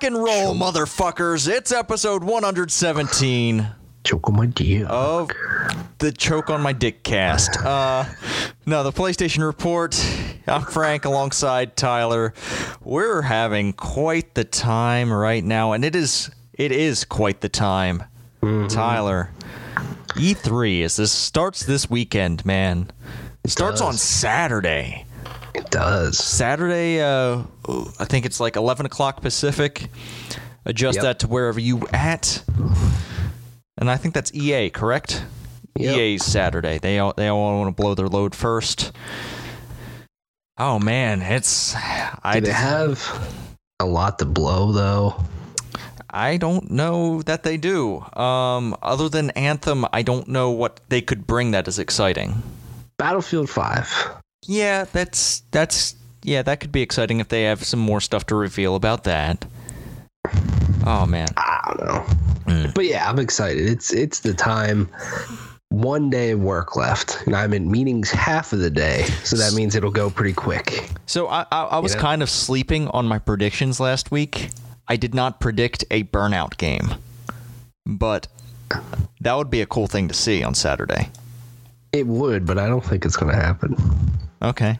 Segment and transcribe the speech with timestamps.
[0.00, 1.46] Rock and roll, motherfuckers.
[1.46, 3.66] It's episode 117
[4.02, 4.86] Choke on my dick.
[4.88, 5.30] of
[5.98, 7.58] the Choke on My Dick cast.
[7.58, 8.06] Uh,
[8.64, 9.94] no, the PlayStation Report.
[10.46, 12.32] I'm Frank alongside Tyler.
[12.82, 18.04] We're having quite the time right now, and it is it is quite the time.
[18.70, 19.30] Tyler,
[20.14, 22.90] E3 is this starts this weekend, man.
[23.44, 23.88] It starts does.
[23.88, 25.04] on Saturday.
[25.54, 26.18] It does.
[26.18, 27.42] Saturday, uh,
[27.98, 29.88] I think it's like 11 o'clock Pacific.
[30.66, 31.02] Adjust Yep.
[31.02, 32.42] that to wherever you at.
[33.78, 35.24] And I think that's EA, correct?
[35.76, 35.96] Yep.
[35.96, 36.78] EA's Saturday.
[36.78, 38.92] They all they all want to blow their load first.
[40.58, 43.00] Oh man, it's I Do they have
[43.78, 45.14] a lot to blow though?
[46.10, 48.00] I don't know that they do.
[48.14, 52.42] Um, other than Anthem, I don't know what they could bring that is exciting.
[52.98, 53.88] Battlefield Five.
[54.46, 58.34] Yeah, that's that's yeah, that could be exciting if they have some more stuff to
[58.34, 59.44] reveal about that.
[60.86, 61.28] Oh man.
[61.36, 62.06] I don't know.
[62.46, 62.74] Mm.
[62.74, 63.68] But yeah, I'm excited.
[63.68, 64.88] It's it's the time.
[65.68, 69.52] One day of work left, and I'm in meetings half of the day, so that
[69.52, 70.90] means it'll go pretty quick.
[71.06, 72.00] So I I, I was know?
[72.00, 74.50] kind of sleeping on my predictions last week.
[74.88, 76.90] I did not predict a burnout game.
[77.86, 78.28] But
[79.20, 81.10] that would be a cool thing to see on Saturday.
[81.92, 83.76] It would, but I don't think it's going to happen.
[84.42, 84.78] Okay.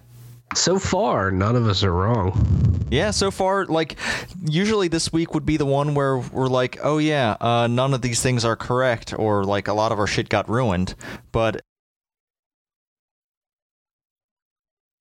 [0.55, 2.86] So far, none of us are wrong.
[2.91, 3.97] Yeah, so far, like,
[4.44, 8.03] usually this week would be the one where we're like, oh yeah, uh, none of
[8.03, 10.97] these things are correct, or like a lot of our shit got ruined.
[11.31, 11.61] But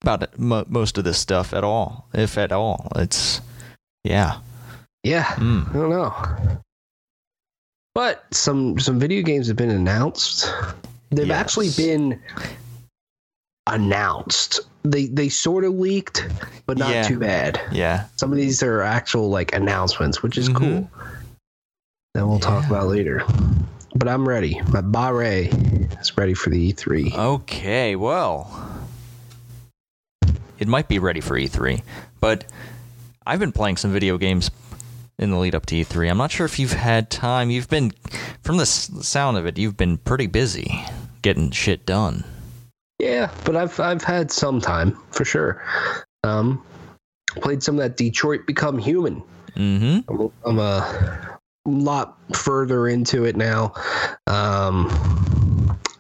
[0.04, 3.42] about it, mo most of this stuff at all, if at all, it's
[4.04, 4.40] yeah.
[5.04, 5.70] Yeah, Mm.
[5.70, 6.62] I don't know.
[7.96, 10.52] But some some video games have been announced.
[11.10, 11.40] They've Yes.
[11.40, 12.22] actually been
[13.74, 14.62] announced.
[14.84, 16.28] They they sort of leaked,
[16.66, 17.04] but not Yeah.
[17.04, 17.60] too bad.
[17.72, 18.06] Yeah.
[18.16, 20.56] Some of these are actual like announcements, which is Mhm.
[20.56, 20.92] cool.
[22.16, 23.24] That we'll talk about later.
[23.96, 24.62] But I'm ready.
[24.70, 25.50] My Barre
[26.00, 27.14] is ready for the E E3.
[27.16, 28.50] Okay, well,
[30.58, 31.82] it might be ready for E3,
[32.20, 32.46] but
[33.26, 34.50] I've been playing some video games
[35.18, 36.10] in the lead up to E3.
[36.10, 37.50] I'm not sure if you've had time.
[37.50, 37.92] You've been,
[38.44, 40.84] from the sound of it, you've been pretty busy
[41.22, 42.24] getting shit done.
[43.00, 45.64] Yeah, but I've I've had some time for sure.
[46.24, 46.64] Um,
[47.38, 49.24] played some of that Detroit Become Human.
[49.56, 50.12] Mm-hmm.
[50.12, 53.74] I'm, I'm a lot further into it now.
[54.28, 54.90] Um,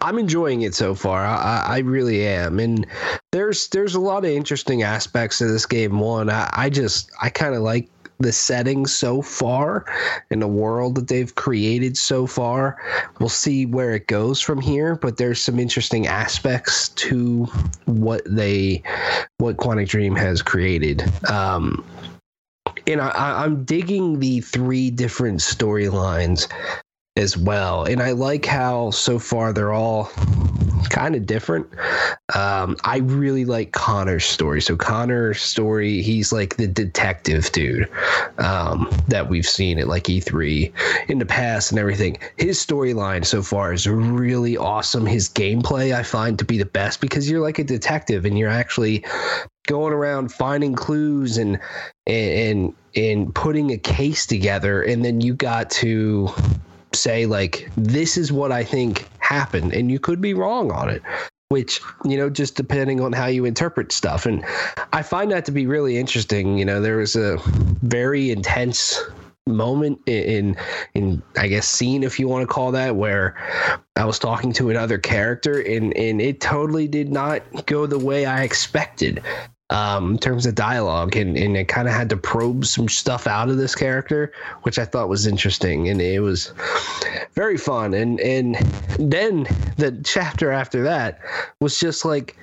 [0.02, 1.26] I'm enjoying it so far.
[1.26, 2.86] I, I, really am, and
[3.32, 6.00] there's there's a lot of interesting aspects to this game.
[6.00, 9.86] One, I, I just I kind of like the setting so far
[10.30, 12.78] and the world that they've created so far.
[13.20, 17.46] We'll see where it goes from here, but there's some interesting aspects to
[17.86, 18.84] what they
[19.38, 21.04] what Quantic Dream has created.
[21.30, 21.84] Um,
[22.88, 26.48] and I, I'm digging the three different storylines
[27.20, 27.84] as well.
[27.84, 30.10] And I like how so far they're all
[30.90, 31.68] kind of different.
[32.34, 34.62] Um, I really like Connor's story.
[34.62, 37.90] So Connor's story, he's like the detective dude
[38.38, 40.72] um, that we've seen at like E3
[41.10, 42.18] in the past and everything.
[42.38, 45.06] His storyline so far is really awesome.
[45.06, 48.50] His gameplay I find to be the best because you're like a detective and you're
[48.50, 49.04] actually
[49.68, 51.60] going around finding clues and
[52.08, 56.28] and and putting a case together and then you got to
[56.94, 61.04] say like this is what I think happened and you could be wrong on it
[61.50, 64.28] which you know just depending on how you interpret stuff.
[64.28, 64.46] And
[64.94, 67.38] I find that to be really interesting you know there was a
[67.82, 69.02] very intense
[69.48, 70.56] moment in
[70.94, 73.36] in I guess scene if you want to call that where
[73.96, 78.26] I was talking to another character and and it totally did not go the way
[78.26, 79.24] I expected
[79.70, 83.28] um, in terms of dialogue, and, and I kind of had to probe some stuff
[83.28, 84.32] out of this character,
[84.64, 86.54] which I thought was interesting, and it was
[87.34, 87.94] very fun.
[87.94, 88.56] And and
[88.98, 89.44] then
[89.78, 91.20] the chapter after that
[91.62, 92.36] was just like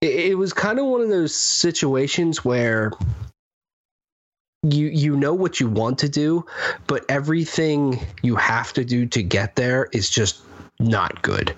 [0.00, 2.92] it, it was kind of one of those situations where
[4.64, 6.44] you you know what you want to do,
[6.88, 10.42] but everything you have to do to get there is just
[10.80, 11.50] not good,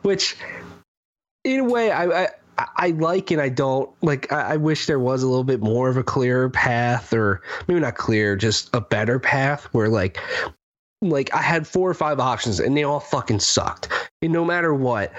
[0.00, 0.34] which
[1.44, 2.28] in a way I, I
[2.58, 4.30] I like and I don't like.
[4.32, 7.80] I, I wish there was a little bit more of a clearer path, or maybe
[7.80, 10.18] not clear, just a better path where like,
[11.00, 13.88] like I had four or five options and they all fucking sucked.
[14.20, 15.12] And no matter what,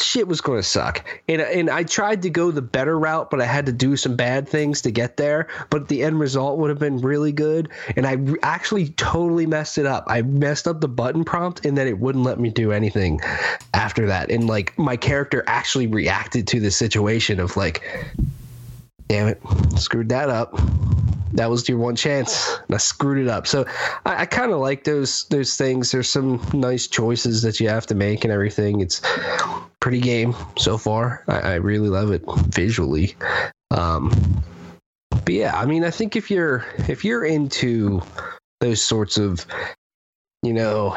[0.00, 1.04] shit was going to suck.
[1.28, 4.16] And and I tried to go the better route, but I had to do some
[4.16, 5.48] bad things to get there.
[5.70, 7.68] But the end result would have been really good.
[7.96, 10.04] And I re- actually totally messed it up.
[10.08, 13.20] I messed up the button prompt, and then it wouldn't let me do anything
[13.72, 14.30] after that.
[14.30, 17.82] And like my character actually reacted to the situation of like,
[19.08, 19.40] damn it,
[19.76, 20.58] screwed that up.
[21.34, 23.46] That was your one chance, and I screwed it up.
[23.46, 23.66] So
[24.06, 25.90] I, I kind of like those those things.
[25.90, 28.80] There's some nice choices that you have to make and everything.
[28.80, 29.02] It's
[29.80, 31.24] pretty game so far.
[31.28, 33.16] I, I really love it visually.
[33.70, 34.42] Um,
[35.10, 38.02] but yeah, I mean, I think if you're if you're into
[38.60, 39.44] those sorts of
[40.42, 40.96] you know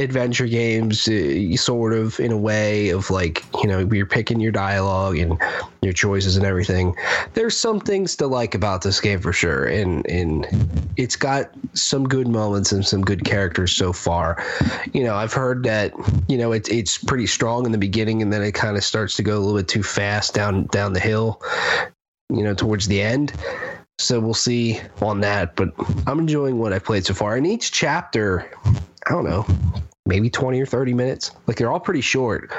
[0.00, 4.52] adventure games uh, sort of in a way of like you know you're picking your
[4.52, 5.38] dialogue and
[5.82, 6.94] your choices and everything.
[7.34, 10.46] There's some things to like about this game for sure and and
[10.96, 14.42] it's got some good moments and some good characters so far.
[14.92, 15.92] You know i've heard that
[16.28, 19.16] you know it's it's pretty strong in the beginning and then it kind of starts
[19.16, 21.42] to go a little bit too fast down down the hill
[22.30, 23.32] you know towards the end.
[23.98, 25.68] So we'll see on that but
[26.06, 27.36] i'm enjoying what i've played so far.
[27.36, 28.50] And each chapter
[29.06, 29.44] i don't know
[30.10, 31.30] maybe 20 or 30 minutes.
[31.46, 32.52] Like they're all pretty short.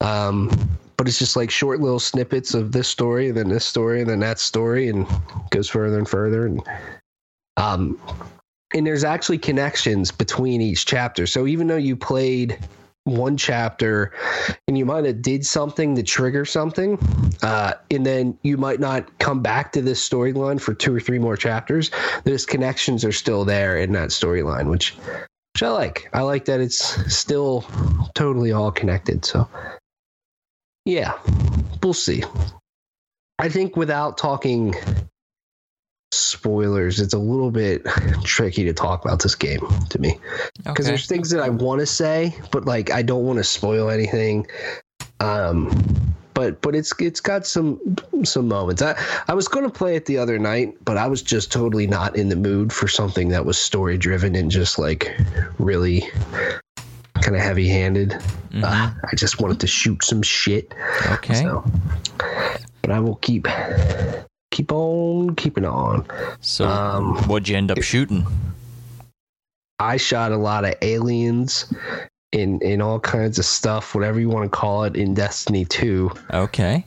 [0.00, 0.50] Um,
[0.96, 4.08] but it's just like short little snippets of this story and then this story and
[4.08, 5.06] then that story and
[5.50, 6.62] goes further and further and
[7.58, 8.00] um
[8.74, 11.26] and there's actually connections between each chapter.
[11.26, 12.58] So even though you played
[13.04, 14.12] one chapter
[14.66, 16.98] and you might have did something to trigger something
[17.42, 21.20] uh, and then you might not come back to this storyline for two or three
[21.20, 21.92] more chapters
[22.24, 24.96] those connections are still there in that storyline which
[25.56, 26.10] which I like.
[26.12, 26.76] I like that it's
[27.10, 27.64] still
[28.14, 29.24] totally all connected.
[29.24, 29.48] So,
[30.84, 31.14] yeah,
[31.82, 32.24] we'll see.
[33.38, 34.74] I think without talking
[36.12, 37.86] spoilers, it's a little bit
[38.22, 40.18] tricky to talk about this game to me
[40.58, 40.90] because Okay.
[40.90, 44.46] there's things that I want to say, but like I don't want to spoil anything.
[45.20, 45.70] Um,
[46.36, 47.80] but but it's it's got some
[48.22, 48.82] some moments.
[48.82, 48.94] I
[49.26, 52.14] I was going to play it the other night, but I was just totally not
[52.14, 55.18] in the mood for something that was story driven and just like
[55.58, 56.02] really
[57.22, 58.10] kind of heavy handed.
[58.50, 58.62] Mhm.
[58.62, 60.74] Uh, I just wanted to shoot some shit.
[61.10, 61.42] okay.
[61.42, 61.64] So,
[62.82, 63.48] but I will keep
[64.50, 66.06] keep on keeping on.
[66.42, 68.26] so um, what'd you end up shooting?
[69.78, 71.72] I shot a lot of aliens
[72.36, 76.10] in in all kinds of stuff, whatever you want to call it, in Destiny 2.
[76.34, 76.84] Okay.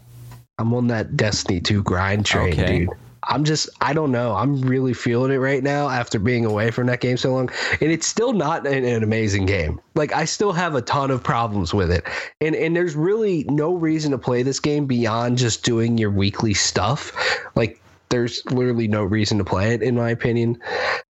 [0.58, 2.80] I'm on that Destiny 2 grind train, Okay.
[2.80, 2.90] dude.
[3.28, 4.34] I'm just I don't know.
[4.36, 7.50] I'm really feeling it right now after being away from that game so long.
[7.82, 9.80] And it's still not an, an amazing game.
[9.96, 12.06] Like I still have a ton of problems with it.
[12.42, 16.54] And and there's really no reason to play this game beyond just doing your weekly
[16.54, 17.12] stuff.
[17.56, 20.58] Like there's literally no reason to play it in my opinion.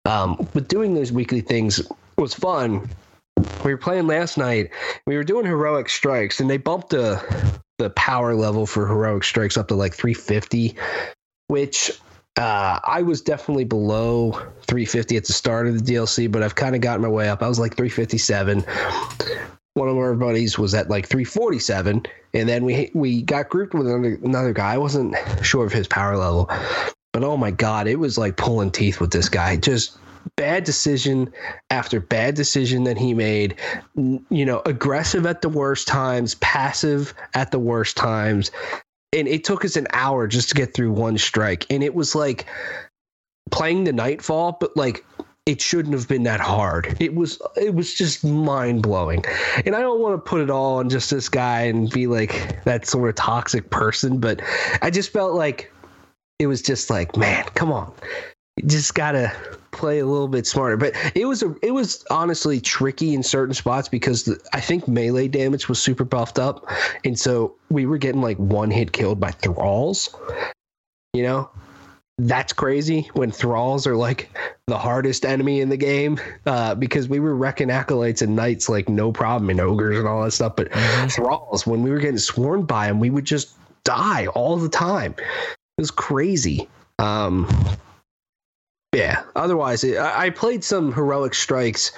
[0.04, 1.80] Um, but doing those weekly things
[2.16, 2.88] was fun.
[3.64, 4.70] We were playing last night.
[5.06, 7.22] We were doing heroic strikes, and they bumped the
[7.78, 10.76] the power level for heroic strikes up to like 350,
[11.46, 11.92] which
[12.36, 14.32] uh, I was definitely below
[14.66, 17.42] 350 at the start of the DLC, but I've kind of gotten my way up.
[17.42, 18.64] I was like 357.
[19.74, 23.86] One of our buddies was at like 347, and then we we got grouped with
[23.86, 24.74] another, another guy.
[24.74, 26.50] I wasn't sure of his power level,
[27.12, 29.56] but oh my god, it was like pulling teeth with this guy.
[29.56, 29.96] Just
[30.36, 31.32] bad decision
[31.70, 33.56] after bad decision that he made.
[33.96, 38.50] You know, aggressive at the worst times, passive at the worst times.
[39.12, 41.66] And it took us an hour just to get through one strike.
[41.70, 42.46] And it was like
[43.50, 45.04] playing the Nightfall, but like
[45.48, 46.94] it shouldn't have been that hard.
[47.00, 49.24] It was it was just mind blowing.
[49.64, 52.62] And I don't want to put it all on just this guy and be like
[52.64, 54.42] that sort of toxic person, but
[54.82, 55.72] I just felt like
[56.38, 57.90] it was just like, man, come on.
[58.66, 59.32] Just gotta
[59.70, 60.76] play a little bit smarter.
[60.76, 64.88] But it was a it was honestly tricky in certain spots because the, I think
[64.88, 66.66] melee damage was super buffed up,
[67.04, 70.14] and so we were getting like one hit killed by thralls.
[71.14, 71.50] You know,
[72.18, 74.36] that's crazy when thralls are like
[74.66, 78.88] the hardest enemy in the game uh, because we were wrecking acolytes and knights like
[78.88, 80.56] no problem and ogres and all that stuff.
[80.56, 80.72] But
[81.10, 85.14] thralls, when we were getting swarmed by them, we would just die all the time.
[85.18, 86.68] It was crazy.
[86.98, 87.46] Um,
[88.94, 89.22] yeah.
[89.36, 91.92] Otherwise, it, I played some heroic strikes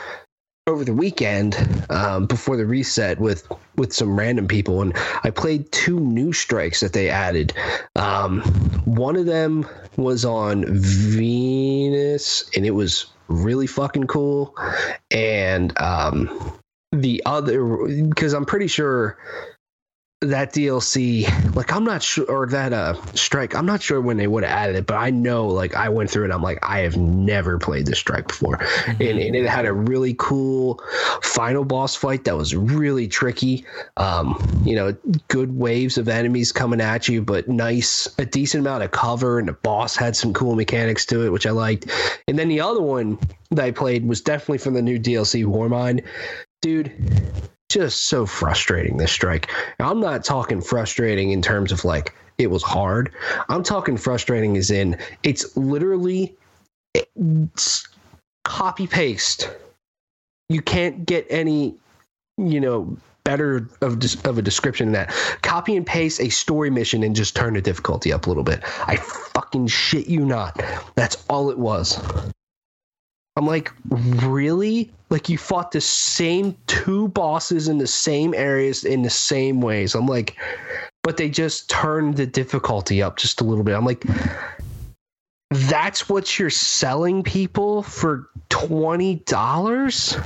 [0.66, 1.56] over the weekend
[1.90, 4.92] um, before the reset with with some random people, and
[5.24, 7.52] I played two new strikes that they added.
[7.96, 8.42] Um,
[8.84, 9.66] one of them
[9.96, 14.54] was on Venus, and it was really fucking cool.
[15.10, 16.58] And um,
[16.92, 19.16] the other, because I'm pretty sure
[20.22, 24.26] that DLC, like I'm not sure, or that uh strike, I'm not sure when they
[24.26, 26.80] would have added it, but I know, like I went through it, I'm like, I
[26.80, 30.82] have never played this strike before, and, and it had a really cool
[31.22, 33.64] final boss fight that was really tricky.
[33.96, 34.94] Um, you know,
[35.28, 39.48] good waves of enemies coming at you, but nice, a decent amount of cover, and
[39.48, 41.90] the boss had some cool mechanics to it, which I liked.
[42.28, 43.18] And then the other one
[43.52, 46.04] that I played was definitely from the new DLC Warmind,
[46.60, 46.92] dude
[47.70, 49.50] just so frustrating this strike.
[49.78, 53.14] I'm not talking frustrating in terms of like it was hard.
[53.48, 56.36] I'm talking frustrating as in it's literally
[56.94, 57.88] it's
[58.44, 59.48] copy paste.
[60.48, 61.76] You can't get any,
[62.36, 65.38] you know, better of, of a description than that.
[65.42, 68.62] Copy and paste a story mission and just turn the difficulty up a little bit.
[68.86, 70.60] I fucking shit you not.
[70.96, 72.00] That's all it was.
[73.36, 74.90] I'm like, really?
[75.08, 79.94] Like you fought the same two bosses in the same areas in the same ways.
[79.94, 80.36] I'm like,
[81.02, 83.74] but they just turned the difficulty up just a little bit.
[83.74, 84.04] I'm like,
[85.50, 90.16] that's what you're selling people for twenty dollars?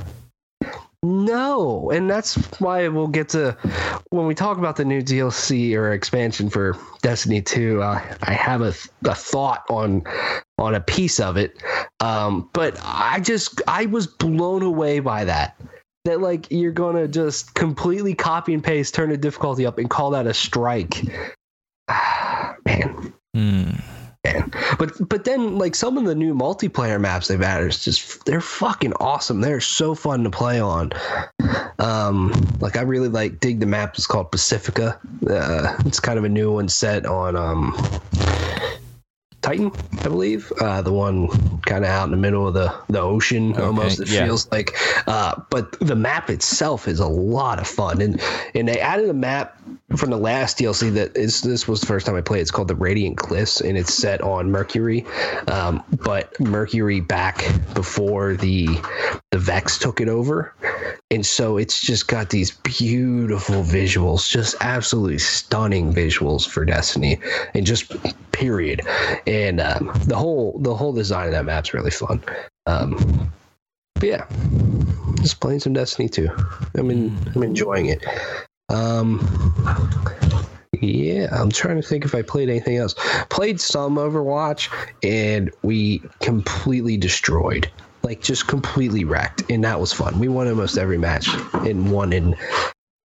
[1.01, 3.55] No, and that's why we'll get to
[4.09, 7.83] when we talk about the new DLC or expansion for Destiny 2.
[7.83, 10.03] Uh, I have a, a thought on
[10.57, 11.61] on a piece of it,
[11.99, 15.59] um, but I just I was blown away by that.
[16.05, 20.11] That like you're gonna just completely copy and paste, turn the difficulty up, and call
[20.11, 21.03] that a strike.
[22.65, 23.13] Man.
[23.33, 23.71] Hmm
[24.25, 24.51] man.
[24.77, 28.41] But but then like some of the new multiplayer maps they've added is just they're
[28.41, 29.41] fucking awesome.
[29.41, 30.91] They're so fun to play on.
[31.79, 33.95] Um, like I really like dig the map.
[33.95, 34.99] It's called Pacifica.
[35.29, 37.75] Uh, it's kind of a new one set on um
[39.45, 40.51] Titan, I believe.
[40.59, 41.27] Uh, the one
[41.61, 44.25] kind of out in the middle of the, the ocean okay, almost, it yeah.
[44.25, 44.75] feels like.
[45.07, 48.01] Uh, but the map itself is a lot of fun.
[48.01, 48.21] And
[48.53, 49.57] and they added a map
[49.95, 52.41] from the last DLC that is this was the first time I played.
[52.41, 55.05] It's called the Radiant Cliffs, and it's set on Mercury.
[55.47, 58.67] Um, but Mercury back before the
[59.31, 60.53] the Vex took it over.
[61.11, 67.19] And so it's just got these beautiful visuals, just absolutely stunning visuals for Destiny,
[67.53, 67.91] and just
[68.31, 68.81] period.
[69.25, 72.21] And um, the whole the whole design of that map's really fun.
[72.65, 73.31] Um,
[73.95, 74.25] but yeah,
[75.21, 76.29] just playing some Destiny too.
[76.75, 78.05] I'm I'm enjoying it.
[78.69, 79.19] Um,
[80.81, 82.95] yeah, I'm trying to think if I played anything else.
[83.29, 84.69] Played some Overwatch,
[85.03, 87.69] and we completely destroyed,
[88.05, 90.19] like just completely wrecked, and that was fun.
[90.19, 92.35] We won almost every match, and won in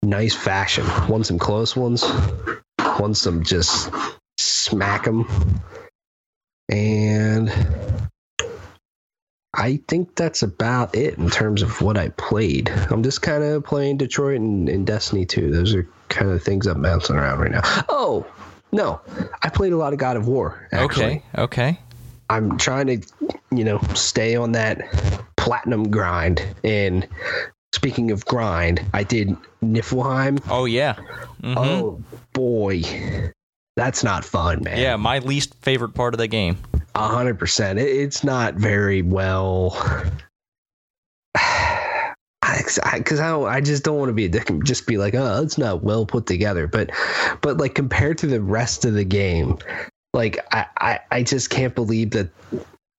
[0.01, 0.85] nice fashion.
[1.09, 2.03] Won some close ones,
[2.97, 3.91] won some just
[4.37, 5.61] smack them.
[6.69, 7.51] And
[9.53, 12.69] I think that's about it in terms of what I played.
[12.69, 15.51] I'm just kind of playing Detroit and, and, Destiny 2.
[15.51, 17.61] Those are kind of things I'm bouncing around right now.
[17.89, 18.25] Oh,
[18.71, 18.99] no.
[19.43, 20.67] I played a lot of God of War.
[20.71, 21.05] Actually.
[21.05, 21.23] Okay.
[21.37, 21.79] Okay.
[22.29, 23.07] I'm trying to,
[23.51, 24.81] you know, stay on that
[25.37, 26.45] platinum grind.
[26.63, 27.07] And
[27.73, 30.41] speaking of grind, I did Niflheim.
[30.49, 30.95] Oh, yeah.
[31.41, 31.57] Mm-hmm.
[31.57, 32.03] Oh,
[32.33, 32.81] boy.
[33.75, 34.77] That's not fun, man.
[34.77, 36.57] Yeah, my least favorite part of the game.
[36.95, 37.77] A hundred percent.
[37.77, 39.71] It's not very well.
[41.33, 45.13] Because I, I, I, just don't want to be a dick and just be like,
[45.13, 46.67] oh, it's not well put together.
[46.67, 46.91] But,
[47.41, 49.57] but like compared to the rest of the game,
[50.15, 52.29] like I, I, I just can't believe that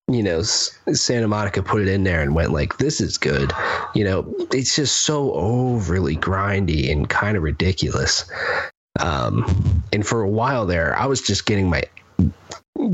[0.07, 3.53] you know Santa Monica put it in there and went like this is good.
[3.95, 8.31] You know it's just so overly grindy and kind of ridiculous.
[9.01, 11.83] Um, and for a while there, I was just getting my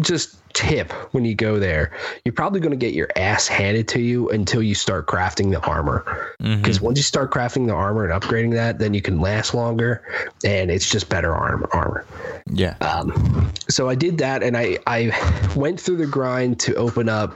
[0.01, 1.93] just tip when you go there
[2.25, 5.61] you're probably going to get your ass handed to you until you start crafting the
[5.61, 6.35] armor.
[6.39, 6.85] Because mm-hmm.
[6.85, 10.03] once you start crafting the armor and upgrading that then you can last longer
[10.45, 12.05] and it's just better armor armor.
[12.51, 12.77] Yeah.
[12.81, 15.11] Um, so i did that and i i
[15.57, 17.35] went through the grind to open up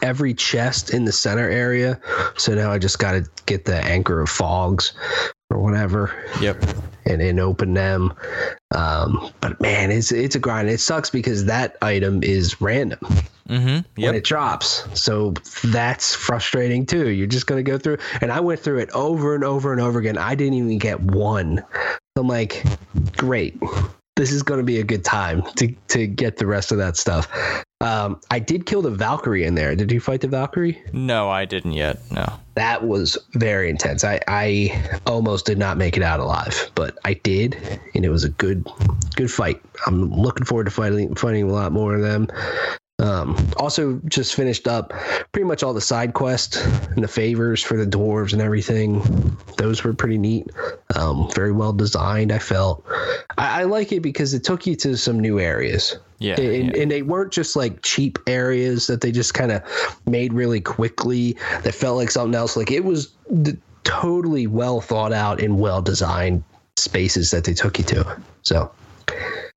[0.00, 2.00] every chest in the center area.
[2.36, 4.92] So now i just got to get the anchor of fogs
[5.50, 6.14] or whatever.
[6.40, 6.64] Yep.
[7.06, 8.14] And then open them.
[8.74, 10.70] Um, but man, it's it's a grind.
[10.70, 12.98] It sucks because that item is random
[13.48, 13.68] mm-hmm.
[13.68, 13.86] yep.
[13.96, 14.88] when it drops.
[14.98, 15.34] So
[15.64, 17.10] that's frustrating too.
[17.10, 17.98] You're just gonna go through.
[18.20, 20.16] And I went through it over and over and over again.
[20.16, 21.62] I didn't even get one.
[22.16, 22.64] I'm like,
[23.16, 23.60] great
[24.16, 26.96] this is going to be a good time to to get the rest of that
[26.96, 27.28] stuff.
[27.80, 29.74] Um, I did kill the Valkyrie in there.
[29.76, 30.82] Did you fight the Valkyrie?
[30.92, 31.98] No, I didn't yet.
[32.10, 32.24] No.
[32.54, 34.04] That was very intense.
[34.04, 37.56] I, I almost did not make it out alive, but I did,
[37.94, 38.66] and it was a good
[39.16, 39.60] good fight.
[39.86, 42.28] I'm looking forward to fighting fighting a lot more of them.
[43.00, 44.92] Um, also, just finished up
[45.32, 49.36] pretty much all the side quests and the favors for the dwarves and everything.
[49.58, 50.48] Those were pretty neat.
[50.94, 52.30] Um, very well designed.
[52.30, 52.84] I felt.
[53.36, 55.96] I, I, like it because it took you to some new areas.
[56.18, 56.82] Yeah and, yeah.
[56.82, 59.62] and they weren't just like cheap areas that they just kind of
[60.06, 61.36] made really quickly.
[61.64, 62.56] That felt like something else.
[62.56, 66.44] Like it was the, totally well thought out and well designed
[66.76, 68.22] spaces that they took you to.
[68.42, 68.70] So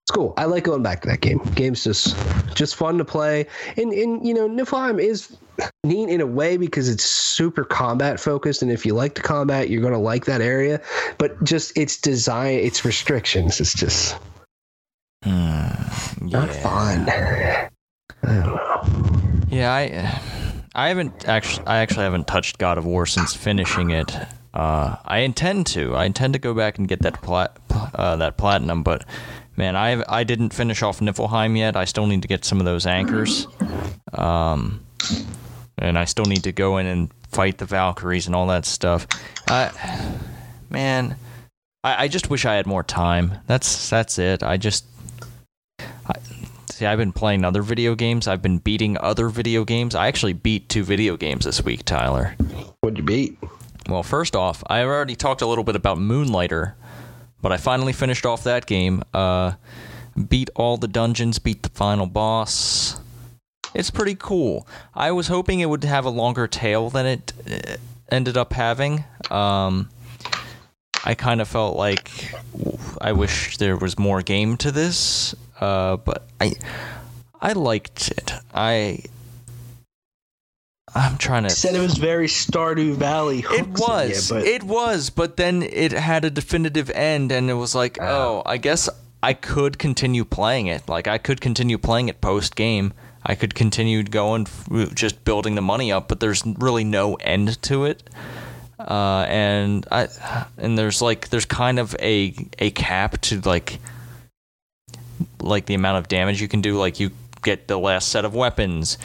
[0.07, 0.33] it's cool.
[0.37, 1.39] I like going back to that game.
[1.53, 2.15] Game's just
[2.55, 3.45] just fun to play,
[3.75, 5.35] and and you know Niflheim is
[5.83, 9.69] neat in a way because it's super combat focused, and if you like the combat,
[9.69, 10.81] you're gonna like that area.
[11.17, 14.15] But just its design, its restrictions, it's just
[15.23, 15.67] Hmm,
[16.21, 16.61] Not yeah.
[16.63, 17.09] fun.
[17.09, 17.69] I
[18.23, 19.41] don't know.
[19.49, 20.21] Yeah, I
[20.73, 24.15] I haven't actually I actually haven't touched God of War since finishing it.
[24.53, 25.95] Uh, I intend to.
[25.95, 27.57] I intend to go back and get that plat
[27.93, 29.03] uh, that platinum, but
[29.57, 31.75] man, I I didn't finish off Niflheim yet.
[31.75, 33.47] I still need to get some of those anchors.
[34.13, 34.81] Um,
[35.77, 39.05] and I still need to go in and fight the Valkyries and all that stuff.
[39.49, 39.69] Uh,
[40.69, 41.17] man,
[41.83, 43.39] I, I just wish I had more time.
[43.47, 44.43] That's that's it.
[44.43, 44.85] I just
[46.77, 48.27] See, I've been playing other video games.
[48.27, 49.95] I've been beating other video games.
[49.95, 52.35] I actually beat two video games this week, Tyler.
[52.81, 53.35] What'd you beat?
[53.89, 56.75] Well, first off, I already talked a little bit about Moonlighter,
[57.41, 59.03] but I finally finished off that game.
[59.13, 59.53] Uh,
[60.29, 62.99] beat all the dungeons, beat the final boss.
[63.73, 64.67] It's pretty cool.
[64.95, 67.77] I was hoping it would have a longer tail than it uh,
[68.09, 69.03] ended up having.
[69.29, 69.89] Um,
[71.05, 72.33] I kind of felt like
[72.99, 76.53] I wish there was more game to this, uh, but I
[77.39, 78.31] I liked it.
[78.53, 79.03] I
[80.97, 83.45] I'm trying to said it was very Stardew Valley.
[83.51, 84.29] it was.
[84.29, 87.99] you, but it was, but then it had a definitive end, and it was like,
[88.01, 88.89] oh, I guess
[89.21, 90.89] I could continue playing it.
[90.89, 92.93] Like I could continue playing it post game.
[93.23, 94.47] I could continue going,
[94.95, 98.09] just building the money up, but there's really no end to it.
[98.79, 100.07] Uh, and I,
[100.57, 103.79] and there's like, there's kind of a a cap to like,
[105.41, 106.77] like the amount of damage you can do.
[106.77, 107.11] Like you
[107.43, 108.97] get the last set of weapons,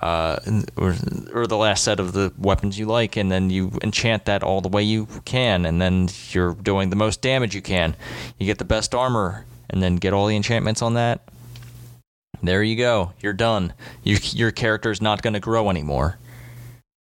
[0.00, 0.38] uh,
[0.76, 0.94] or
[1.32, 4.60] or the last set of the weapons you like, and then you enchant that all
[4.60, 7.96] the way you can, and then you're doing the most damage you can.
[8.38, 11.20] You get the best armor, and then get all the enchantments on that.
[12.42, 13.12] There you go.
[13.20, 13.72] You're done.
[14.04, 16.18] You, your character is not going to grow anymore.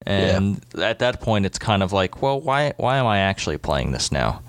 [0.05, 3.91] And at that point, it's kind of like, well, why why am I actually playing
[3.91, 4.41] this now?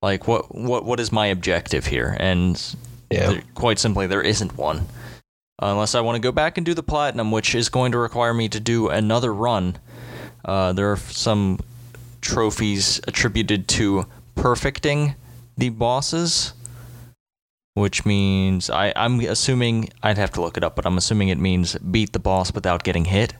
[0.00, 2.16] Like, what what what is my objective here?
[2.20, 2.62] And
[3.10, 3.30] yeah.
[3.30, 4.86] there- quite simply, there isn't one.
[5.60, 8.34] Unless I want to go back and do the platinum, which is going to require
[8.34, 9.76] me to do another run.
[10.44, 11.60] Uh, there are some
[12.20, 15.14] trophies attributed to perfecting
[15.56, 16.52] the bosses,
[17.74, 21.38] which means I, I'm assuming I'd have to look it up, but I'm assuming it
[21.38, 23.34] means beat the boss without getting hit,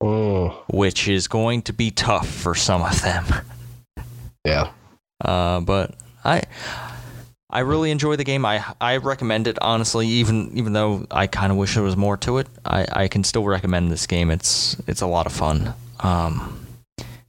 [0.00, 3.24] Mm, which is going to be tough for some of them.
[4.44, 4.70] yeah.
[5.24, 6.42] Uh, but I
[7.50, 8.44] I really enjoy the game.
[8.44, 12.16] I I recommend it honestly, even even though I kind of wish there was more
[12.18, 12.46] to it.
[12.64, 14.30] I, I can still recommend this game.
[14.30, 15.72] It's it's a lot of fun.
[16.00, 16.66] Um,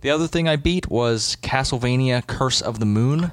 [0.01, 3.31] the other thing I beat was Castlevania: Curse of the Moon.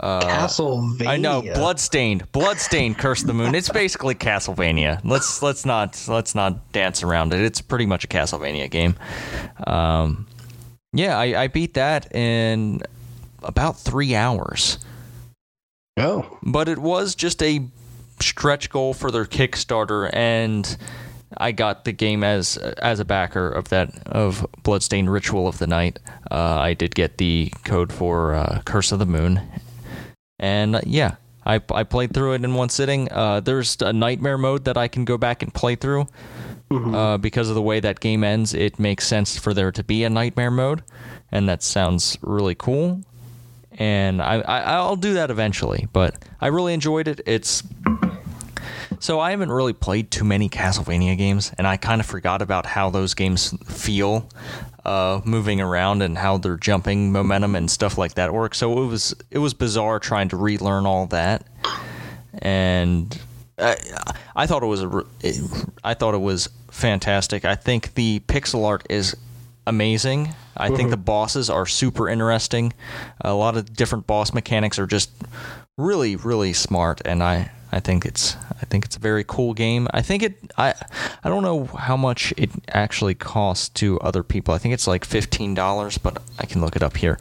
[0.00, 1.06] Uh, Castlevania.
[1.06, 3.54] I know, bloodstained, bloodstained, Curse of the Moon.
[3.54, 5.00] It's basically Castlevania.
[5.04, 7.40] Let's let's not let's not dance around it.
[7.40, 8.96] It's pretty much a Castlevania game.
[9.66, 10.26] Um,
[10.92, 12.80] yeah, I, I beat that in
[13.42, 14.78] about three hours,
[15.96, 17.66] Oh, but it was just a
[18.20, 20.76] stretch goal for their Kickstarter, and
[21.38, 25.66] I got the game as as a backer of that of Bloodstained Ritual of the
[25.66, 25.98] Night.
[26.30, 29.40] Uh, I did get the code for uh, Curse of the Moon,
[30.38, 33.10] and uh, yeah, I I played through it in one sitting.
[33.10, 36.06] Uh, there's a nightmare mode that I can go back and play through.
[36.68, 40.02] Uh, because of the way that game ends, it makes sense for there to be
[40.02, 40.82] a nightmare mode,
[41.30, 43.02] and that sounds really cool.
[43.78, 47.20] And I, I I'll do that eventually, but I really enjoyed it.
[47.26, 47.62] It's
[48.98, 52.66] so I haven't really played too many Castlevania games, and I kind of forgot about
[52.66, 54.28] how those games feel,
[54.84, 58.54] uh, moving around and how their jumping momentum and stuff like that work.
[58.54, 61.46] So it was it was bizarre trying to relearn all that,
[62.38, 63.20] and
[63.58, 63.76] I,
[64.34, 65.04] I thought it was a,
[65.84, 67.44] I thought it was fantastic.
[67.44, 69.16] I think the pixel art is
[69.66, 70.34] amazing.
[70.56, 71.04] I think the mm-hmm.
[71.04, 72.72] bosses are super interesting.
[73.20, 75.10] A lot of different boss mechanics are just
[75.76, 79.88] really really smart and I I think it's I think it's a very cool game.
[79.92, 80.74] I think it I
[81.22, 84.54] I don't know how much it actually costs to other people.
[84.54, 87.18] I think it's like $15, but I can look it up here.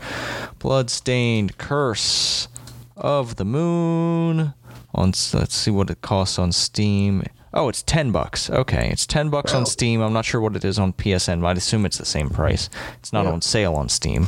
[0.59, 2.47] Bloodstained Curse
[2.95, 4.53] of the Moon
[4.93, 7.23] on let's see what it costs on Steam.
[7.57, 8.49] Oh, it's 10 bucks.
[8.49, 10.01] Okay, it's 10 bucks on Steam.
[10.01, 12.69] I'm not sure what it is on PSN, but I'd assume it's the same price.
[12.99, 13.31] It's not Yeah.
[13.31, 14.27] on sale on Steam.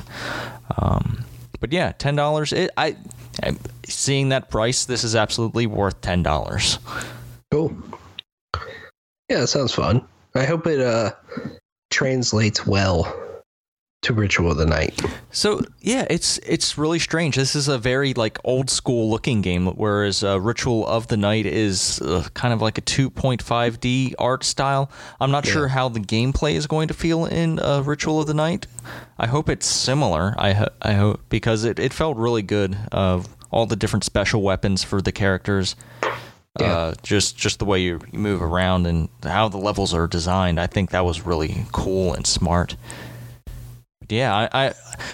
[0.77, 1.25] Um,
[1.59, 2.53] but yeah, ten dollars.
[2.53, 2.95] I, I
[3.85, 6.79] seeing that price, this is absolutely worth ten dollars.
[7.51, 7.75] cool.
[9.29, 10.05] Yeah, that sounds fun.
[10.35, 11.11] I hope it uh
[11.89, 13.13] translates well
[14.07, 14.99] to Ritual of the Night.
[15.31, 17.35] So yeah, it's it's really strange.
[17.35, 21.45] This is a very like old school looking game, whereas uh, Ritual of the Night
[21.45, 24.89] is uh, kind of like a 2.5D art style.
[25.19, 28.33] I'm not sure how the gameplay is going to feel in uh, Ritual of the
[28.33, 28.65] Night.
[29.17, 30.33] I hope it's similar.
[30.37, 34.41] I ho- I hope because it, it felt really good uh, all the different special
[34.41, 35.75] weapons for the characters.
[36.59, 36.75] Yeah.
[36.75, 40.59] Uh, just just the way you, you move around and how the levels are designed,
[40.59, 42.77] I think that was really cool and smart.
[44.09, 44.73] Yeah, I, I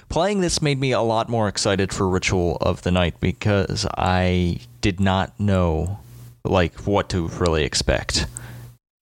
[0.10, 4.60] playing this made me a lot more excited for Ritual of the Night because I
[4.82, 6.00] did not know
[6.46, 8.28] like what to really expect.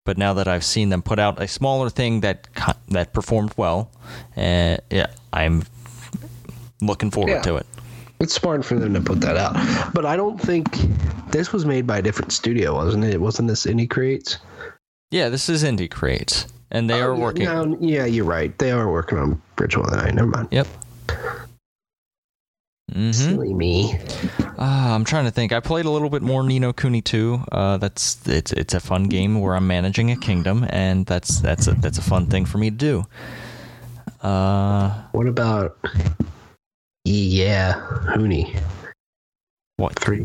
[0.06, 2.48] But now that I've seen them put out a smaller thing that
[2.88, 3.90] that performed well,
[4.36, 5.64] uh, yeah, I'm
[6.80, 7.42] looking forward Yeah.
[7.42, 7.66] to it.
[8.20, 9.92] It's smart for them to put that out.
[9.94, 10.68] But I don't think
[11.30, 13.20] this was made by a different studio, wasn't it?
[13.20, 14.38] Wasn't this Inti Creates?
[15.10, 17.44] Yeah, this is Inti Creates, and they Oh, are working.
[17.44, 18.56] no, yeah, you're right.
[18.58, 20.48] They are working on of the Never mind.
[20.50, 20.66] Yep.
[22.92, 23.94] hmm Silly me.
[24.58, 25.52] Uh, I'm trying to think.
[25.52, 27.44] I played a little bit more Ni no Kuni 2.
[27.52, 31.66] Uh, that's it's it's a fun game where I'm managing a kingdom, and that's that's
[31.66, 33.06] a that's a fun thing for me to do.
[34.22, 35.78] Uh, What about
[37.04, 37.72] yeah,
[38.14, 38.54] Hooney
[39.80, 40.24] what three?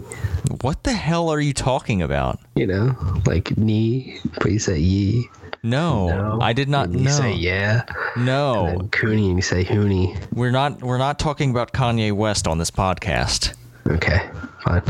[0.61, 2.39] what the hell are you talking about?
[2.55, 5.29] You know, like knee, but you say ye.
[5.63, 6.39] No, No.
[6.41, 7.11] I did not and you know.
[7.11, 7.85] say yeah.
[8.17, 10.15] No, And Cooney and you say Hooney.
[10.33, 13.53] we're not we're not talking about Kanye West on this podcast.
[13.89, 14.29] Okay,
[14.63, 14.81] fine.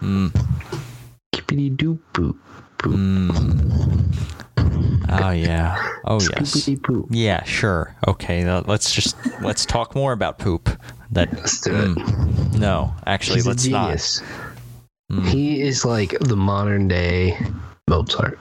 [0.00, 0.32] Mm,
[1.34, 2.36] Skippity doop boop.
[2.78, 4.14] Mm.
[5.10, 5.76] Oh yeah.
[6.04, 6.68] Oh yes.
[7.10, 7.94] Yeah, sure.
[8.06, 10.68] Okay, let's just let's talk more about poop.
[11.12, 11.96] That Let's do it.
[11.96, 13.96] mm, no, actually, He's let's not.
[15.10, 15.26] Mm.
[15.28, 17.38] He is like the modern day
[17.88, 18.38] Mozart.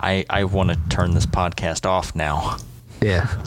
[0.00, 2.56] I I want to turn this podcast off now.
[3.00, 3.28] Yeah.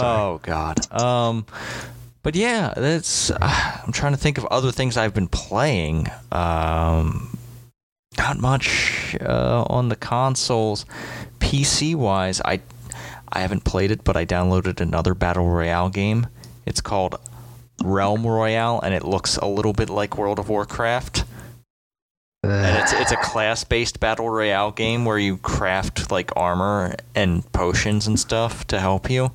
[0.00, 0.78] Oh God.
[0.92, 1.46] Um,
[2.22, 3.30] but yeah, that's.
[3.30, 6.08] Uh, I'm trying to think of other things I've been playing.
[6.30, 7.36] Um,
[8.16, 10.84] not much uh, on the consoles.
[11.40, 12.60] PC wise, I
[13.32, 16.26] I haven't played it, but I downloaded another battle royale game.
[16.66, 17.16] It's called
[17.82, 21.24] Realm Royale, and it looks a little bit like World of Warcraft.
[22.42, 27.50] And it's it's a class based battle royale game where you craft like armor and
[27.52, 29.32] potions and stuff to help you.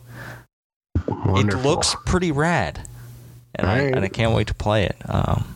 [1.08, 1.60] Wonderful.
[1.60, 2.88] It looks pretty rad,
[3.56, 4.98] and I and I can't wait to play it.
[5.10, 5.56] Um,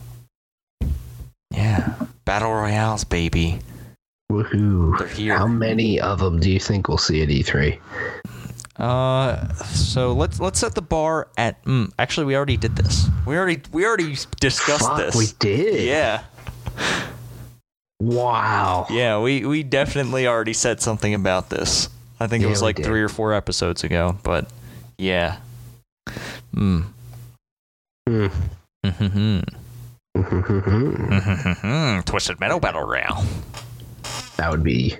[1.50, 3.60] yeah, battle royales, baby,
[4.30, 4.98] Woohoo.
[4.98, 5.36] they're here.
[5.38, 7.78] How many of them do you think we'll see at E E3?
[8.76, 11.62] Uh, so let's let's set the bar at.
[11.64, 13.08] Mm, actually, we already did this.
[13.26, 15.14] We already we already discussed Fuck, this.
[15.16, 15.84] we did.
[15.86, 16.22] Yeah,
[18.00, 18.86] Wow.
[18.90, 21.88] yeah, we we definitely already said something about this.
[22.20, 24.48] I think it was like three or four episodes ago, but
[24.98, 25.38] yeah.
[26.54, 26.82] Hmm.
[28.08, 28.26] Hmm.
[28.84, 29.38] Mm-hmm.
[29.40, 29.54] that
[30.16, 32.00] Mm-hmm.
[32.02, 33.24] Twisted Metal Battle Royale.
[34.46, 34.96] Would be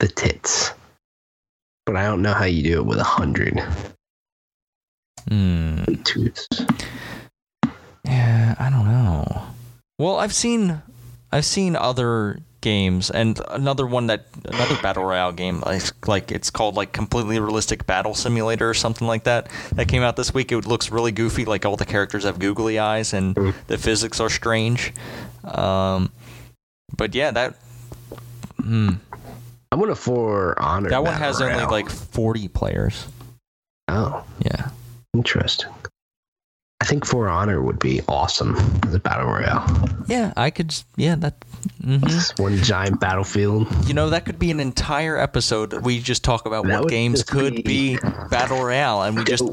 [0.00, 0.72] the tits.
[1.86, 3.60] But I don't know how you do it with a hundred
[5.28, 5.82] Hmm.
[6.04, 6.46] toots.
[8.04, 9.42] Yeah, I don't know.
[9.98, 10.82] Well, I've seen
[11.32, 16.48] I've seen other games and another one that another battle royale game like like it's
[16.48, 20.50] called like completely realistic battle simulator or something like that that came out this week
[20.50, 23.52] it looks really goofy like all the characters have googly eyes and Mm.
[23.66, 24.94] the physics are strange
[25.44, 26.10] um
[26.96, 27.54] but yeah that
[28.64, 28.88] hmm,
[29.70, 30.88] I'm gonna for honor.
[30.90, 33.06] that one has only like 40 players
[33.88, 34.70] Oh, yeah
[35.14, 35.70] interesting.
[36.80, 39.64] I think For Honor would be awesome as a battle royale.
[40.06, 41.34] yeah i could yeah that
[41.82, 42.06] mhm.
[42.06, 43.66] Just one giant battlefield.
[43.86, 45.72] You know, that could be an entire episode.
[45.84, 47.98] We just talk about That what games could be be
[48.30, 49.44] battle royale, and we just,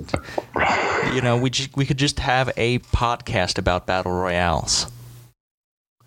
[1.13, 4.91] you know, we just, we could just have a podcast about battle royales.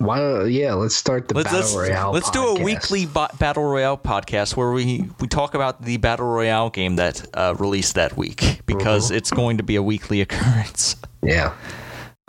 [0.04, 0.18] Why?
[0.18, 2.12] don't- Yeah, let's start the Let's battle let's, royale.
[2.12, 6.26] let's do a weekly ba- battle royale podcast where we we talk about the battle
[6.26, 9.16] royale game that uh, released that week because Mm-hmm.
[9.16, 10.96] it's going to be a weekly occurrence.
[11.22, 11.52] Yeah,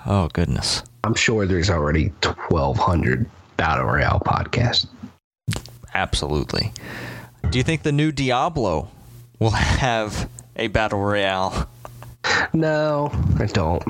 [0.05, 0.83] Oh goodness.
[1.03, 2.09] I'm sure there's already
[2.49, 4.87] 1,200 battle royale podcasts.
[5.93, 6.71] Absolutely.
[7.49, 8.89] Do you think the new Diablo
[9.39, 11.69] will have a battle royale?
[12.53, 13.83] No, I don't.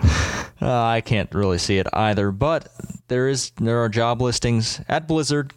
[0.61, 2.67] Uh, I can't really see it either, but
[3.07, 5.53] there is there are job listings at Blizzard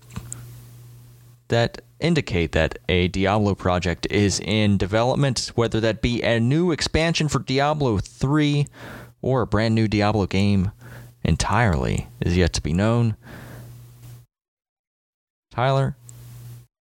[1.49, 7.29] that indicate that a Diablo project is in development, whether that be a new expansion
[7.29, 8.67] for Diablo 3
[9.23, 10.71] or a brand new Diablo game
[11.25, 13.17] entirely is yet to be known.
[15.51, 15.97] Tyler,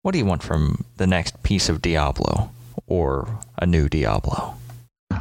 [0.03, 2.51] what do you want from the next piece of Diablo
[2.87, 4.57] or a new Diablo?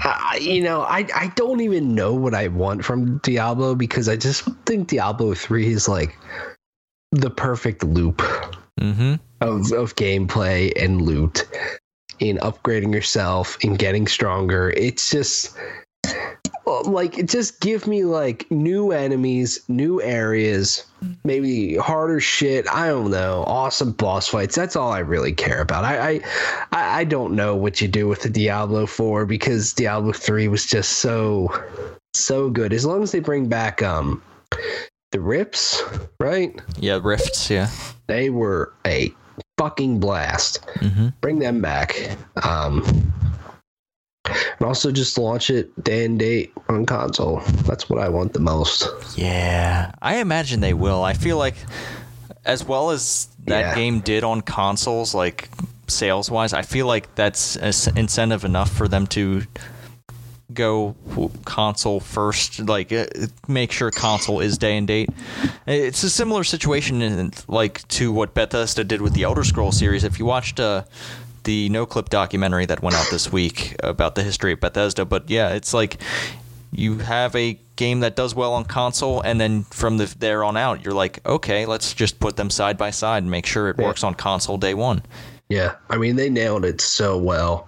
[0.03, 4.15] I, you know, I I don't even know what I want from Diablo because I
[4.15, 6.17] just think Diablo 3 is like
[7.11, 8.21] the perfect loop
[8.79, 9.19] Mhm.
[9.41, 11.47] of of gameplay and loot
[12.19, 14.71] in upgrading yourself and getting stronger.
[14.71, 15.55] It's just
[16.65, 20.85] like just give me like new enemies, new areas,
[21.23, 22.67] maybe harder shit.
[22.69, 23.43] I don't know.
[23.47, 24.55] Awesome boss fights.
[24.55, 25.85] That's all I really care about.
[25.85, 26.21] I I
[26.71, 30.93] I don't know what you do with the Diablo 4 because Diablo 3 was just
[30.93, 31.49] so
[32.13, 32.73] so good.
[32.73, 34.21] As long as they bring back um
[35.11, 35.81] the rips,
[36.19, 36.59] right?
[36.79, 37.49] Yeah, rifts.
[37.49, 37.69] Yeah,
[38.07, 39.13] they were a
[39.57, 40.65] fucking blast.
[40.79, 41.09] Mm-hmm.
[41.21, 42.17] Bring them back.
[42.43, 43.13] Um,
[44.27, 47.39] and also just launch it day and date on console.
[47.65, 48.87] That's what I want the most.
[49.17, 51.03] Yeah, I imagine they will.
[51.03, 51.55] I feel like,
[52.45, 53.75] as well as that Yeah.
[53.75, 55.49] game did on consoles, like
[55.87, 59.43] sales wise, I feel like that's incentive enough for them to
[60.53, 60.95] go
[61.43, 62.59] console first.
[62.59, 63.05] Like, uh,
[63.47, 65.09] make sure console is day and date.
[65.67, 70.03] It's a similar situation, in, like to what Bethesda did with the Elder Scrolls series.
[70.03, 70.59] If you watched.
[70.59, 70.83] Uh,
[71.45, 75.05] the Noclip documentary that went out this week about the history of Bethesda.
[75.05, 75.97] But yeah, it's like
[76.71, 80.57] you have a game that does well on console, and then from the, there on
[80.57, 83.77] out, you're like, okay, let's just put them side by side and make sure it
[83.79, 83.85] Yeah.
[83.85, 85.01] works on console day one.
[85.49, 87.67] Yeah, I mean they nailed it so well.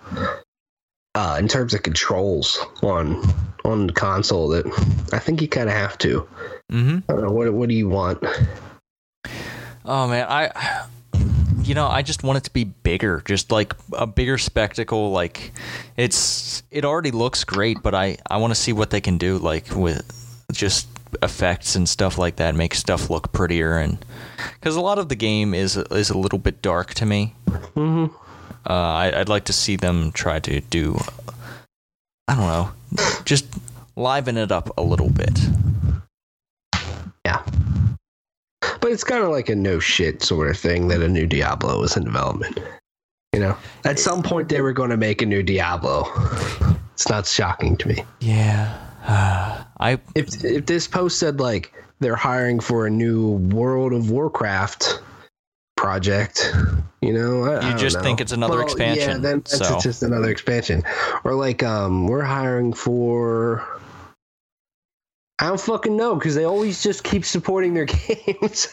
[1.15, 3.23] Uh, in terms of controls on
[3.65, 4.65] on console, that
[5.13, 6.27] I think you kind of have to.
[6.71, 7.21] Mm-hmm.
[7.21, 8.23] Know what what do you want?
[9.85, 10.85] Oh man, I,
[11.61, 15.11] you know, I just want it to be bigger, just like a bigger spectacle.
[15.11, 15.51] Like,
[15.95, 19.37] it's it already looks great, but I I want to see what they can do,
[19.37, 20.03] like with
[20.51, 20.87] just
[21.21, 23.97] effects and stuff like that, make stuff look prettier, and
[24.53, 27.33] because a lot of the game is is a little bit dark to me.
[27.47, 28.07] Mm-hmm.
[28.69, 30.99] Uh, I, I'd like to see them try to do,
[32.27, 32.71] I don't know,
[33.23, 33.45] just
[33.95, 35.39] liven it up a little bit.
[37.25, 37.43] Yeah,
[38.87, 41.83] but it's kind of like a no shit sort of thing that a new Diablo
[41.83, 42.57] is in development.
[43.33, 46.05] You know, at some point they were going to make a new Diablo.
[46.93, 48.05] It's not shocking to me.
[48.21, 48.77] Yeah.
[49.81, 55.01] I If if this post said like they're hiring for a new World of Warcraft
[55.75, 56.49] project,
[57.01, 58.03] you know, I, I You don't just know.
[58.03, 59.79] think it's another Yeah, expansion, Yeah, then that's so.
[59.81, 60.81] just another expansion.
[61.25, 63.67] Or like um we're hiring for
[65.39, 68.67] I don't fucking know because they always just keep supporting their games.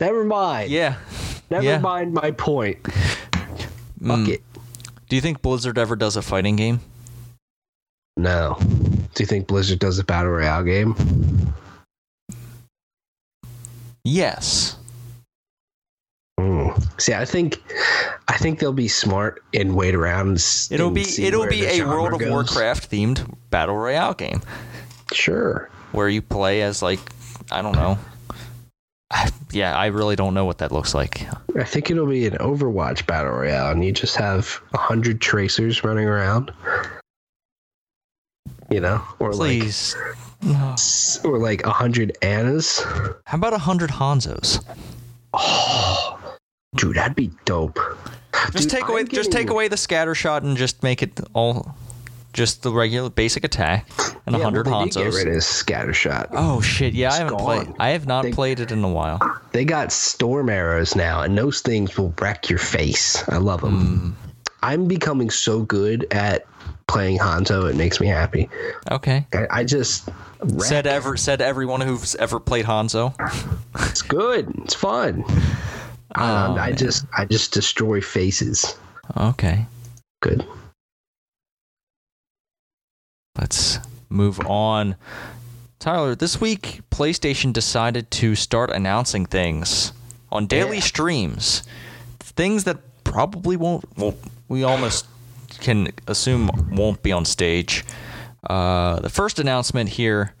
[0.00, 0.70] Never mind.
[0.70, 0.96] yeah.
[1.50, 1.78] Never yeah.
[1.78, 2.78] mind my point.
[2.92, 4.28] Fuck Mm.
[4.28, 4.42] it.
[5.08, 6.80] Do you think Blizzard ever does a fighting game?
[8.16, 8.56] No.
[8.60, 10.94] Do you think Blizzard does a battle royale game?
[14.04, 14.76] Yes.
[16.38, 16.68] Hmm.
[16.98, 17.60] See, I think,
[18.28, 20.28] I think they'll be smart and wait around.
[20.28, 22.30] And It'll be it'll be a World of goes.
[22.30, 24.40] Warcraft themed battle royale game
[25.12, 25.68] Sure.
[25.92, 27.00] where you play as like
[27.50, 27.98] I don't know.
[29.10, 31.26] I- Yeah, I really don't know what that looks like.
[31.58, 35.82] I think it'll be an Overwatch battle royale, and you just have a hundred tracers
[35.82, 36.52] running around.
[38.70, 39.96] You know, or Please.
[40.42, 42.80] Like, or like a hundred Anas.
[43.26, 44.64] How about a hundred Hanzos?
[45.34, 46.34] Oh,
[46.76, 47.78] dude, that'd be dope.
[48.52, 51.18] Just Dude, take away I'm just take away the scatter shot and just make it
[51.34, 51.74] all
[52.32, 53.86] just the regular basic attack
[54.34, 54.94] and Yeah, hundred well, they Hanzos.
[54.94, 56.28] Get rid of scattershot.
[56.32, 56.94] Oh shit!
[56.94, 57.44] Yeah, I haven't gone.
[57.64, 57.76] played.
[57.78, 59.18] I have not They- played it in a while.
[59.52, 63.22] They got storm arrows now, and those things will wreck your face.
[63.28, 64.16] I love them.
[64.24, 64.30] Mm,
[64.62, 66.46] I'm becoming so good at
[66.86, 67.68] playing Hanzo.
[67.70, 68.48] It makes me happy.
[68.90, 69.26] okay.
[69.32, 70.08] I, I just
[70.42, 70.62] wreck.
[70.68, 73.14] Said ever said everyone who's ever played Hanzo.
[73.90, 74.52] it's good.
[74.64, 75.24] It's fun.
[76.16, 78.76] Oh, Um, I just I just destroy faces.
[79.16, 79.66] Okay.
[80.22, 80.44] Good.
[83.38, 83.78] Let's
[84.10, 84.96] move on.
[85.78, 89.92] Tyler, this week PlayStation decided to start announcing things
[90.30, 90.82] on daily Yeah.
[90.82, 91.62] streams.
[92.18, 94.14] Things that probably won't well
[94.48, 95.06] we almost
[95.60, 97.84] can assume won't be on stage.
[98.48, 100.34] Uh, the first announcement here,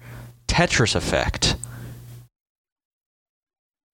[0.48, 1.56] Tetris Effect.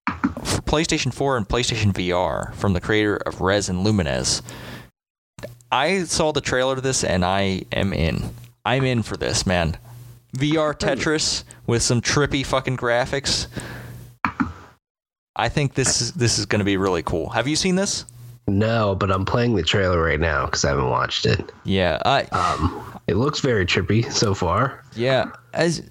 [0.07, 4.41] For PlayStation 4 and PlayStation VR from the creator of Rez and Lumines.
[5.71, 8.33] I saw the trailer to this and I am in.
[8.65, 9.77] I'm in for this, man.
[10.37, 13.47] VR Tetris with some trippy fucking graphics.
[15.35, 17.29] I think this is this is going to be really cool.
[17.29, 18.05] Have you seen this?
[18.47, 21.51] No, but I'm playing the trailer right now because I haven't watched it.
[21.63, 24.83] Yeah, I Um, it looks very trippy so far.
[24.95, 25.81] yeah, as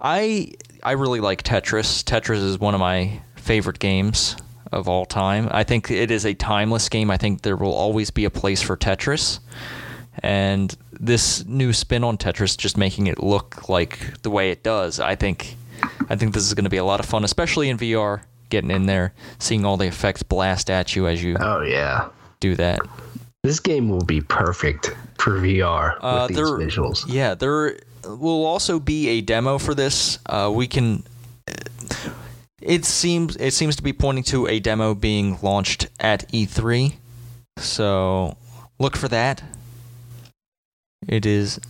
[0.00, 2.02] I I really like Tetris.
[2.02, 4.36] Tetris is one of my favorite games
[4.72, 5.48] of all time.
[5.50, 7.10] I think it is a timeless game.
[7.10, 9.38] I think there will always be a place for Tetris.
[10.20, 15.00] And this new spin on Tetris just making it look like the way it does.
[15.00, 15.56] I think
[16.08, 18.20] I think this is going to be a lot of fun, especially in VR,
[18.50, 22.08] getting in there, seeing all the effects blast at you as you Oh yeah,
[22.40, 22.78] do that.
[23.42, 27.04] this game will be perfect for VR Uh, with these there- visuals.
[27.08, 30.18] Yeah, there will also be a demo for this.
[30.26, 31.04] Uh, we can.
[32.60, 36.94] It seems it seems to be pointing to a demo being launched at E3,
[37.56, 38.36] so
[38.78, 39.42] look for that.
[41.08, 41.60] It is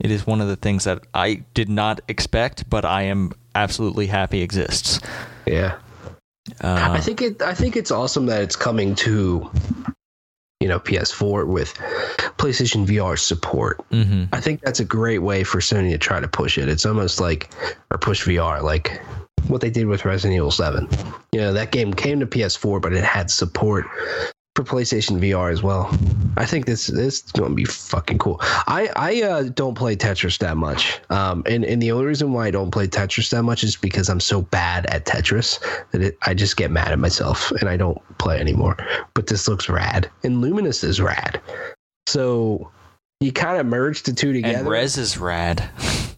[0.00, 4.06] it is one of the things that I did not expect, but I am absolutely
[4.06, 5.00] happy exists.
[5.46, 5.76] Yeah.
[6.62, 7.40] Uh, I think it.
[7.40, 9.50] I think it's awesome that it's coming to,
[10.60, 11.72] you know, PS4 with
[12.36, 13.78] PlayStation VR support.
[13.90, 14.28] mhm.
[14.32, 16.68] I think that's a great way for Sony to try to push it.
[16.68, 17.50] It's almost like,
[17.90, 19.00] or push VR, like
[19.48, 20.88] what they did with Resident Evil 7.
[21.32, 23.86] You know, that game came to PS4, but it had support
[24.54, 25.90] for PlayStation VR as well.
[26.36, 28.38] I think this this is going to be fucking cool.
[28.40, 32.46] I I uh, don't play Tetris that much, um, and and the only reason why
[32.46, 35.58] I don't play Tetris that much is because I'm so bad at Tetris
[35.90, 38.76] that it, I just get mad at myself and I don't play anymore.
[39.14, 41.40] But this looks rad, and Lumines is rad.
[42.06, 42.70] So
[43.20, 44.58] you kind of merge the two together.
[44.58, 45.68] and Rez is rad.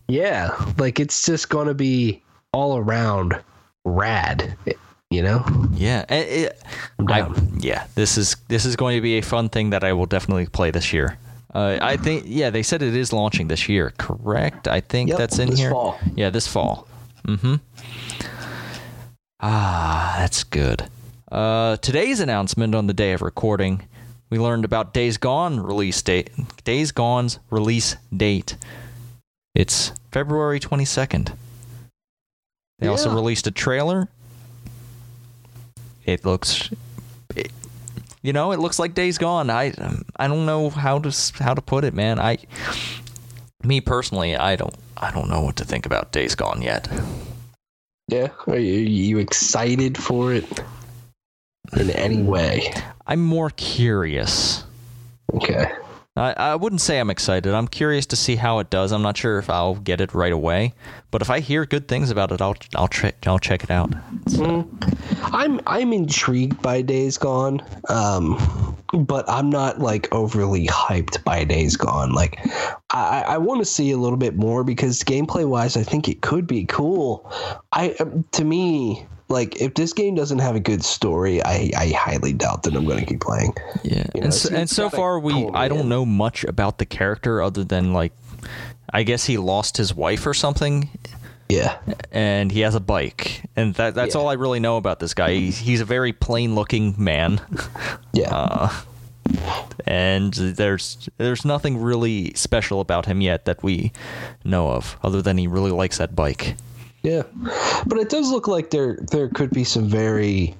[0.08, 2.22] Yeah, like it's just gonna be
[2.52, 3.38] all around
[3.84, 4.56] rad.
[5.10, 6.62] You know, Yeah, it, it-
[6.98, 7.58] I'm I, down.
[7.60, 7.86] yeah.
[7.94, 10.70] This is this is going to be a fun thing that I will definitely play
[10.72, 11.16] this year.
[11.54, 14.66] Uh, I think yeah, they said it is launching this year, correct?
[14.68, 15.70] I think Yep, that's in this here.
[15.70, 15.96] fall.
[16.16, 16.88] Yeah, this fall.
[17.24, 17.54] Mm-hmm.
[19.40, 20.88] Ah, that's good.
[21.30, 23.82] Uh, today's announcement on the day of recording,
[24.30, 26.30] we learned about Days Gone release date.
[26.64, 28.56] Days Gone's release date.
[29.54, 31.32] It's February twenty second.
[32.80, 34.08] They also released a trailer.
[36.06, 36.70] It looks,
[37.34, 37.50] it,
[38.22, 39.50] you know, it looks like Days Gone.
[39.50, 39.74] I
[40.16, 42.18] I don't know how to how to put it, man.
[42.20, 42.38] I,
[43.64, 46.88] me personally, I don't I don't know what to think about Days Gone yet.
[48.08, 50.46] Yeah, are you, are you excited for it
[51.76, 52.72] in any way?
[53.08, 54.62] I'm more curious.
[55.34, 55.66] Okay.
[56.16, 57.52] I, I wouldn't say I'm excited.
[57.52, 58.90] I'm curious to see how it does.
[58.90, 60.72] I'm not sure if I'll get it right away,
[61.10, 63.90] but if I hear good things about it, I'll I'll check I'll check it out.
[64.26, 64.66] Mm.
[65.22, 71.76] I'm I'm intrigued by Days Gone, um, but I'm not like overly hyped by Days
[71.76, 72.12] Gone.
[72.12, 72.38] Like,
[72.90, 76.22] I, I want to see a little bit more because gameplay wise, I think it
[76.22, 77.30] could be cool.
[77.72, 81.88] I um, to me, like if this game doesn't have a good story, I, I
[81.90, 83.54] highly doubt that I'm going to keep playing.
[83.82, 85.88] Yeah, You know, and so, and so far we I don't in.
[85.88, 88.12] know much about the character other than like,
[88.92, 90.88] I guess he lost his wife or something,
[91.48, 91.78] Yeah,
[92.12, 94.20] and he has a bike, and that that's Yeah.
[94.20, 95.32] all I really know about this guy.
[95.34, 97.40] He's, he's a very plain looking man.
[98.12, 98.32] yeah.
[98.34, 98.72] Uh,
[99.86, 103.90] and there's there's nothing really special about him yet that we
[104.44, 106.56] know of, other than he really likes that bike.
[107.06, 107.22] Yeah,
[107.86, 110.56] but it does look like there there could be some very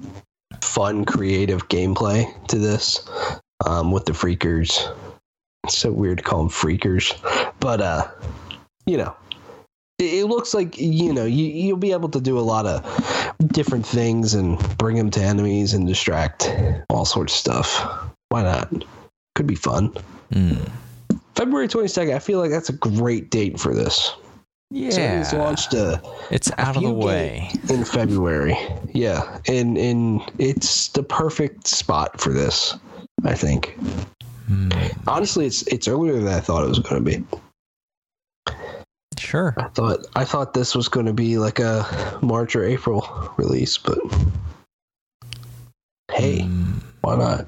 [0.63, 3.05] fun, creative gameplay to this
[3.67, 4.95] um, with the freakers.
[5.65, 7.13] It's so weird to call them freakers,
[7.59, 8.07] but uh,
[8.87, 9.17] you know,
[9.99, 13.35] it, it looks like you know you you'll be able to do a lot of
[13.49, 16.49] different things and bring them to enemies and distract
[16.91, 18.13] all sorts of stuff.
[18.29, 18.85] Why not?
[19.35, 19.93] Could be fun.
[20.33, 20.63] Hmm.
[21.35, 22.15] February twenty second.
[22.15, 24.15] I feel like that's a great date for this.
[24.71, 27.51] Yeah, launched a it's out of the way.
[27.71, 28.57] in February.
[28.93, 32.75] Yeah, and and it's the perfect spot for this.
[33.25, 33.79] I think.
[34.49, 34.71] Hmm.
[35.07, 38.53] Honestly, it's it's earlier than I thought it was going to be.
[39.19, 39.55] Sure.
[39.57, 43.79] I thought I thought this was going to be like a March or April release,
[43.79, 43.99] but
[46.13, 46.79] hey, Hmm.
[47.03, 47.47] why not?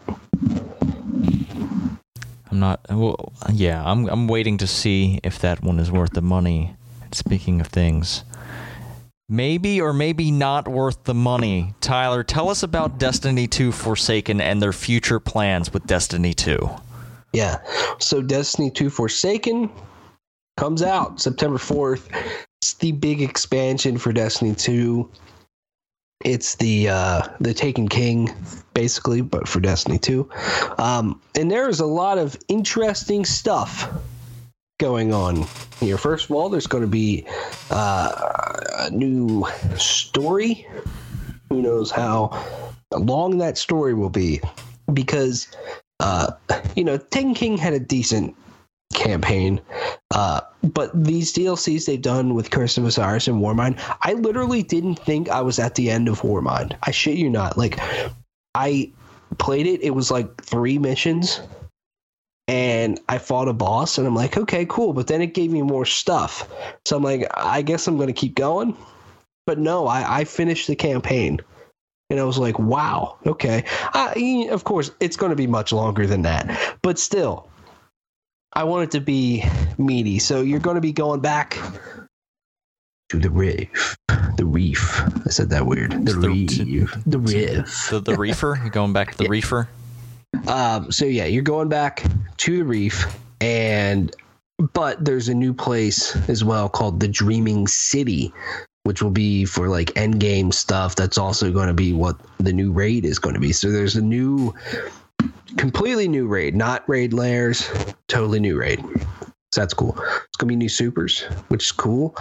[2.50, 2.80] I'm not.
[2.88, 4.08] Well, yeah, I'm.
[4.08, 6.74] I'm waiting to see if that one is worth the money.
[7.12, 8.24] Speaking of things,
[9.28, 11.74] maybe or maybe not worth the money.
[11.80, 16.68] Tyler, tell us about Destiny 2 Forsaken and their future plans with Destiny 2.
[17.32, 17.58] Yeah.
[17.98, 19.70] So Destiny 2 Forsaken
[20.56, 22.08] comes out September 4th.
[22.60, 25.08] It's the big expansion for Destiny 2.
[26.24, 28.34] It's the uh the Taken King
[28.74, 30.28] basically, but for Destiny 2.
[30.78, 33.88] Um and there's a lot of interesting stuff
[34.78, 35.44] going on
[35.80, 35.98] here.
[35.98, 37.26] First of all, there's going to be
[37.70, 39.44] uh, a new
[39.76, 40.66] story.
[41.50, 42.44] Who knows how
[42.92, 44.40] long that story will be
[44.92, 45.48] because
[46.00, 46.30] uh,
[46.76, 48.36] you know, Taken King had a decent
[48.94, 49.60] campaign,
[50.14, 54.96] uh, but these DLCs they've done with Curse of Osiris and Warmind, I literally didn't
[54.96, 56.76] think I was at the end of Warmind.
[56.84, 57.58] I shit you not.
[57.58, 57.78] Like,
[58.54, 58.92] I
[59.38, 61.40] played it, it was like three missions,
[62.48, 64.92] and I fought a boss, and I'm like, okay, cool.
[64.92, 66.48] But then it gave me more stuff,
[66.84, 68.76] so I'm like, I guess I'm gonna keep going.
[69.46, 71.40] But no, I, I finished the campaign.
[72.10, 73.64] And I was like, wow, okay.
[73.92, 74.12] Uh,
[74.50, 76.78] of course, it's going to be much longer than that.
[76.80, 77.50] But still,
[78.54, 79.44] I want it to be
[79.76, 80.18] meaty.
[80.18, 81.58] So you're going to be going back
[83.10, 83.94] to the reef.
[84.38, 85.00] The reef.
[85.26, 85.92] I said that weird.
[86.06, 86.48] The, The- reef.
[87.06, 87.88] The reef.
[87.90, 88.58] The, the reefer?
[88.62, 89.30] You're going back to the Yeah.
[89.30, 89.68] reefer?
[90.46, 92.04] Um, so yeah, you're going back
[92.38, 93.06] to the reef,
[93.40, 94.14] and
[94.72, 98.32] but there's a new place as well called the Dreaming City,
[98.84, 100.96] which will be for like end game stuff.
[100.96, 103.52] That's also going to be what the new raid is going to be.
[103.52, 104.54] So there's a new,
[105.56, 107.68] completely new raid, not raid layers,
[108.08, 108.82] totally new raid.
[109.52, 109.98] So that's cool.
[109.98, 112.14] It's gonna be new supers, which is cool.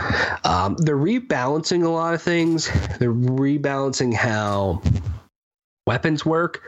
[0.46, 2.70] Um, they're rebalancing a lot of things.
[3.00, 4.82] They're rebalancing how
[5.88, 6.62] weapons work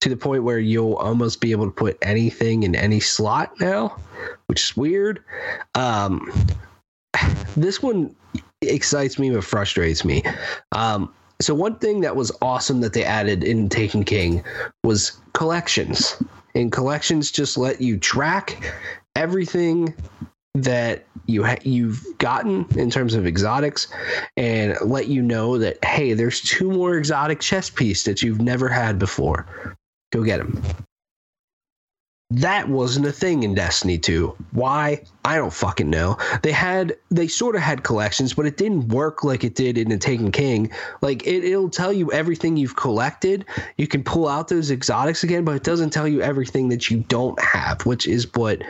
[0.00, 3.96] to the point where you'll almost be able to put anything in any slot now,
[4.46, 5.22] which is weird.
[5.74, 6.30] Um,
[7.56, 8.14] this one
[8.60, 10.22] excites me but frustrates me.
[10.72, 14.42] Um, so one thing that was awesome that they added in Taken King
[14.82, 16.22] was collections.
[16.54, 18.74] And collections just let you track
[19.14, 19.94] everything
[20.62, 23.88] that you ha- you've gotten in terms of exotics
[24.36, 28.68] and let you know that hey there's two more exotic chess piece that you've never
[28.68, 29.46] had before.
[30.12, 30.62] Go get them
[32.30, 35.00] that wasn't a thing in destiny 2 why?
[35.24, 36.16] I don't fucking know.
[36.42, 39.88] They had they sort of had collections but it didn't work like it did in
[39.90, 40.72] the taken king.
[41.02, 43.44] Like it, it'll tell you everything you've collected.
[43.76, 47.04] You can pull out those exotics again but it doesn't tell you everything that you
[47.08, 48.62] don't have which is what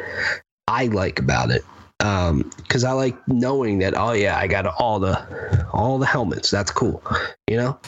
[0.68, 1.64] i like about it
[2.01, 6.51] um because i like knowing that oh yeah i got all the all the helmets.
[6.51, 7.03] That's cool
[7.49, 7.78] you know?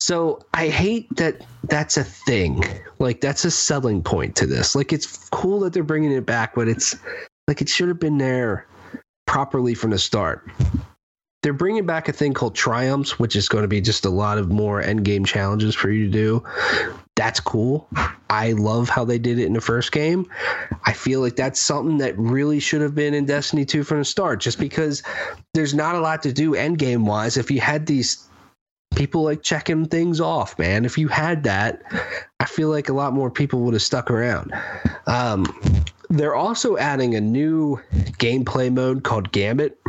[0.00, 2.64] So i hate that that's a thing.
[2.98, 4.74] Like that's a selling point to this.
[4.74, 6.96] Like it's cool that they're bringing it back but it's
[7.48, 8.66] like it should have been there
[9.26, 10.48] properly from the start.
[11.42, 14.38] They're bringing back a thing called triumphs which is going to be just a lot
[14.38, 16.44] of more end game challenges for you to do
[17.16, 17.88] that's cool
[18.30, 20.26] i love how they did it in the first game
[20.84, 24.04] I feel like that's something that really should have been in Destiny 2 from the
[24.04, 25.02] start, just because
[25.54, 27.36] there's not a lot to do end game wise.
[27.36, 28.26] If you had these
[28.94, 31.82] people like checking things off, man, if you had that,
[32.40, 34.52] I feel like a lot more people would have stuck around.
[35.06, 35.46] Um,
[36.10, 37.80] they're also adding a new
[38.18, 39.80] gameplay mode called Gambit.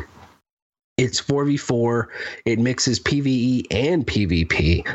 [0.97, 2.05] It's 4v4,
[2.45, 4.87] it mixes PvE and PvP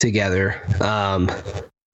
[0.00, 0.60] together.
[0.80, 1.30] Um,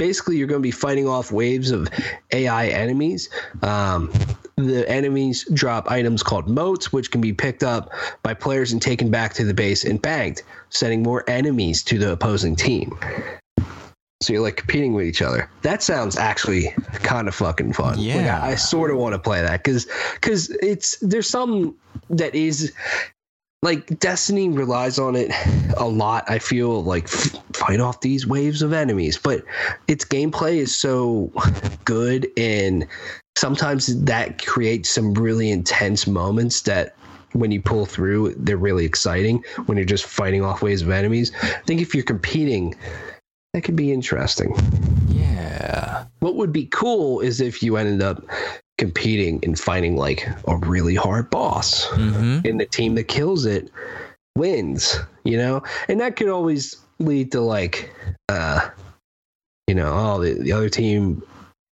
[0.01, 1.89] basically you're going to be fighting off waves of
[2.33, 3.29] AI enemies.
[3.63, 4.11] Um,
[4.57, 7.93] the enemies drop items called motes, which can be picked up
[8.23, 12.13] by players and taken back to the base and bagged, sending more enemies to the
[12.13, 12.99] opposing team.
[14.23, 15.51] So you're like competing with each other.
[15.63, 17.97] That sounds actually kind of fucking fun.
[17.97, 18.43] Like, Yeah.
[18.43, 21.75] I, I sort of want to play that because because it's there's some
[22.11, 22.73] that is
[23.63, 25.31] like Destiny relies on it
[25.77, 26.25] a lot.
[26.29, 29.45] I feel like f- fight off these waves of enemies, but
[29.87, 31.31] its gameplay is so
[31.85, 32.87] good, and
[33.37, 36.97] sometimes that creates some really intense moments that
[37.33, 39.45] when you pull through, they're really exciting.
[39.67, 42.75] When you're just fighting off waves of enemies, I think if you're competing,
[43.53, 44.55] that could be interesting.
[45.09, 46.07] Yeah.
[46.21, 48.25] What would be cool is if you ended up
[48.81, 51.87] competing and finding like a really hard boss.
[51.89, 52.47] Mm-hmm.
[52.49, 53.71] and the team that kills it
[54.37, 55.63] wins you know?
[55.89, 57.93] And that could always lead to like
[58.29, 58.69] uh
[59.69, 61.23] you know oh the, the other team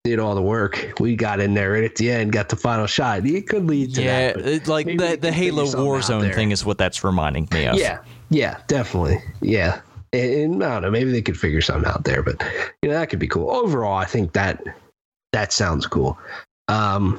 [0.03, 0.93] did all the work.
[0.99, 3.25] We got in there and at the end got the final shot.
[3.25, 7.03] It could lead to Yeah, that like the, the Halo Warzone thing is what that's
[7.03, 7.75] reminding me of.
[7.77, 7.99] yeah
[8.29, 9.19] yeah definitely.
[9.41, 9.81] Yeah.
[10.13, 12.41] And, and i don't know maybe they could figure something out there but
[12.81, 13.49] you know that could be cool.
[13.51, 14.63] Overall i think that
[15.33, 16.17] that sounds cool
[16.67, 17.17] um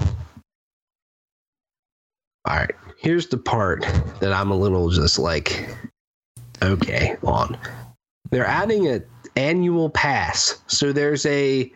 [2.44, 2.70] all right.
[2.96, 3.82] Here's the part
[4.20, 5.68] that i'm a little just like
[6.62, 7.58] okay on.
[8.30, 9.02] They're adding a
[9.36, 10.60] annual pass.
[10.66, 11.72] So there's a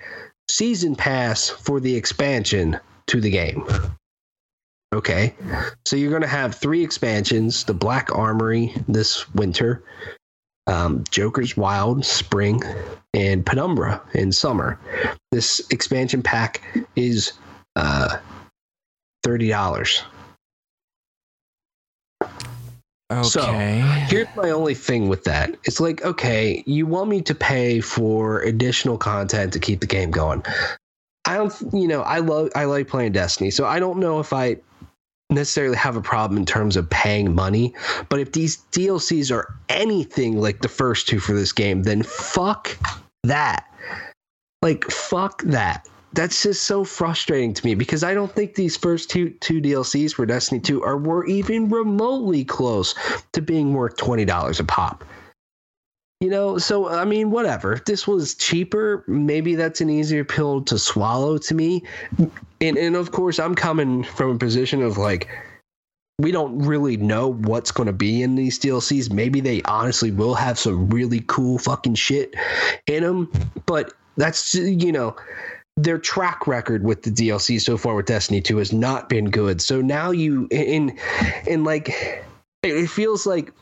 [0.49, 3.64] season pass for the expansion to the game.
[4.93, 5.35] Okay.
[5.87, 9.85] So you're going to have three expansions the black armory this winter
[10.66, 12.62] um, joker's wild spring
[13.14, 14.79] and penumbra in summer.
[15.31, 16.62] This expansion pack
[16.97, 17.33] is
[17.77, 18.18] uh,
[19.25, 20.03] $30
[23.12, 23.29] Okay.
[23.29, 23.43] So,
[24.09, 25.55] Here's my only thing with that.
[25.64, 30.11] It's like, okay, you want me to pay for additional content to keep the game
[30.11, 30.43] going.
[31.27, 34.33] I don't, you know, I love, I like playing Destiny, so I don't know if
[34.33, 34.57] I
[35.31, 37.75] necessarily have a problem in terms of paying money.
[38.09, 42.77] But if these DLCs are anything like the first two for this game, then fuck
[43.25, 43.66] that.
[44.62, 45.87] Like, fuck that.
[46.15, 50.13] That's just so frustrating to me because I don't think these first two two DLCs
[50.15, 52.95] for Destiny 2 are were even remotely close
[53.33, 55.05] to being worth twenty dollars a pop.
[56.21, 57.73] you know, so I mean, whatever.
[57.73, 61.83] If this was cheaper, maybe that's an easier pill to swallow to me.
[62.61, 65.29] And and of course, I'm coming from a position of like
[66.19, 69.11] we don't really know what's going to be in these DLCs.
[69.11, 72.35] Maybe they honestly will have some really cool fucking shit
[72.87, 73.33] in them,
[73.67, 75.17] but that's you know
[75.77, 79.61] their track record with the DLC so far with Destiny 2 has not been good.
[79.61, 80.99] So now you in
[81.47, 82.25] in like
[82.62, 83.53] it feels like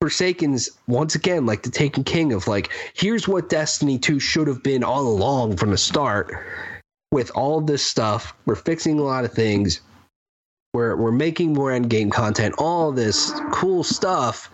[0.00, 4.62] Forsaken's once again like the taken king of like here's what Destiny 2 should have
[4.62, 6.32] been all along from the start
[7.10, 8.34] with all this stuff.
[8.46, 9.80] We're fixing a lot of things.
[10.72, 14.50] We're we're making more end game content, all this cool stuff.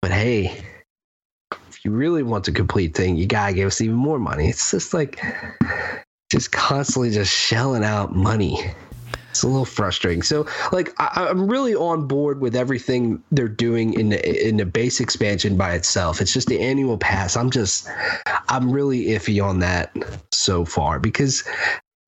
[0.00, 0.64] But hey,
[1.84, 4.48] you really want the complete thing, you gotta give us even more money.
[4.48, 5.22] It's just like
[6.30, 8.72] just constantly just shelling out money.
[9.30, 10.22] It's a little frustrating.
[10.22, 14.66] So, like, I, am really on board with everything they're doing in the in the
[14.66, 16.20] base expansion by itself.
[16.20, 17.36] It's just the annual pass.
[17.36, 17.88] I'm just,
[18.48, 19.94] I'm really iffy on that
[20.32, 21.44] so far because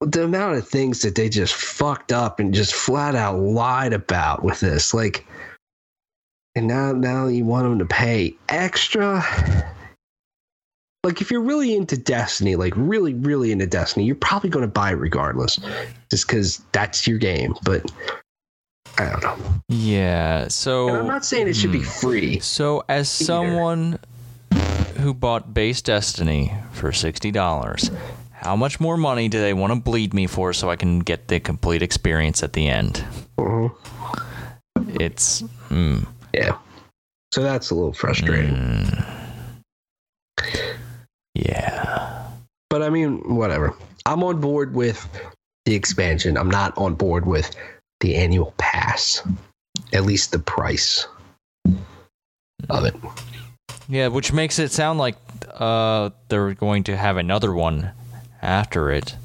[0.01, 4.43] the amount of things that they just fucked up and just flat out lied about
[4.43, 5.25] with this, like,
[6.55, 9.23] and now now you want them to pay extra
[11.05, 14.71] like if you're really into Destiny, like really, really into Destiny, you're probably going to
[14.71, 15.59] buy it regardless,
[16.11, 17.55] just because that's your game.
[17.65, 17.91] But
[18.99, 19.37] I don't know.
[19.69, 20.49] Yeah.
[20.49, 21.85] So and I'm not saying it should be hmm.
[21.85, 22.39] free.
[22.39, 23.27] So as either.
[23.27, 23.99] someone
[24.99, 27.91] who bought base Destiny for sixty dollars,
[28.31, 31.27] how much more money do they want to bleed me for so I can get
[31.27, 33.05] the complete experience at the end?
[33.39, 33.71] Uh-huh.
[35.01, 36.07] It's mm.
[36.35, 36.59] Yeah.
[37.33, 38.55] So that's a little frustrating.
[38.55, 39.23] Mm.
[41.35, 42.29] Yeah.
[42.69, 43.75] But I mean, whatever.
[44.07, 45.09] I'm on board with
[45.65, 46.37] the expansion.
[46.37, 47.55] I'm not on board with
[48.01, 49.23] the annual pass.
[49.93, 51.07] At least the price
[52.69, 52.95] of it.
[53.89, 55.17] Yeah, which makes it sound like
[55.55, 57.91] uh, they're going to have another one
[58.41, 59.17] after it.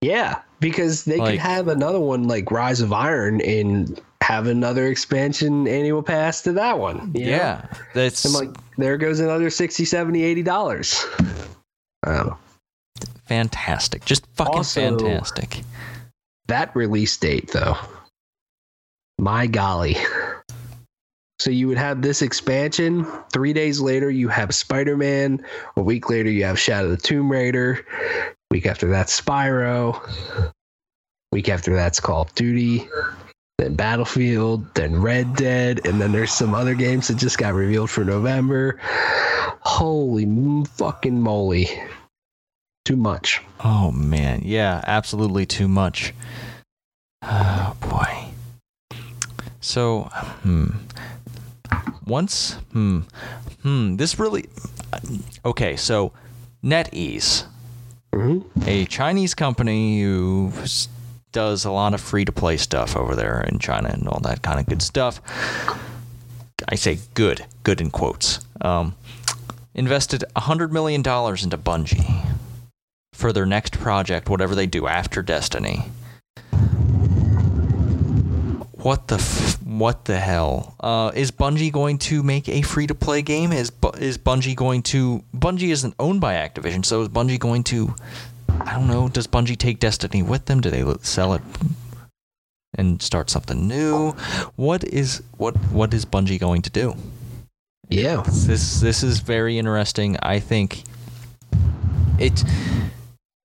[0.00, 4.86] Yeah, because they like, could have another one like Rise of Iron and have another
[4.86, 7.10] expansion annual pass to that one.
[7.14, 7.66] Yeah.
[7.72, 7.78] Know?
[7.94, 11.06] That's and like there goes another 60, 70, 80 dollars.
[12.04, 12.30] I.
[13.26, 14.04] Fantastic.
[14.04, 15.62] Just fucking also, fantastic.
[16.48, 17.76] That release date though.
[19.18, 19.96] My golly.
[21.38, 23.06] So you would have this expansion.
[23.32, 25.42] Three days later, you have Spider Man.
[25.76, 27.86] A week later, you have Shadow the Tomb Raider.
[28.50, 30.06] Week after that, Spyro.
[31.32, 32.86] Week after that's Call of Duty
[33.60, 37.90] then Battlefield, then Red Dead, and then there's some other games that just got revealed
[37.90, 38.80] for November.
[39.60, 40.26] Holy
[40.64, 41.68] fucking moly.
[42.86, 43.42] Too much.
[43.62, 46.14] Oh man, yeah, absolutely too much.
[47.22, 48.24] Oh boy.
[49.60, 50.04] So,
[50.42, 50.68] hmm.
[52.06, 53.00] Once, hmm,
[53.62, 54.48] hmm, this really.
[55.44, 56.12] Okay, so
[56.64, 57.44] NetEase,
[58.12, 58.62] mm-hmm.
[58.66, 60.50] a Chinese company who
[61.32, 64.42] does a lot of free to play stuff over there in China and all that
[64.42, 65.20] kind of good stuff.
[66.68, 68.40] I say good, good in quotes.
[68.60, 68.94] Um,
[69.74, 72.26] invested $100 million into Bungie
[73.12, 75.84] for their next project, whatever they do after Destiny.
[78.72, 80.74] What the f- what the hell?
[80.80, 83.52] Uh, is Bungie going to make a free to play game?
[83.52, 87.94] Is is Bungie going to Bungie isn't owned by Activision, so is Bungie going to
[88.60, 89.08] I don't know.
[89.08, 90.60] Does Bungie take Destiny with them?
[90.60, 91.42] Do they sell it
[92.74, 94.12] and start something new?
[94.56, 96.94] What is what what is Bungie going to do?
[97.88, 100.16] Yeah, this this is very interesting.
[100.22, 100.84] I think
[102.18, 102.44] it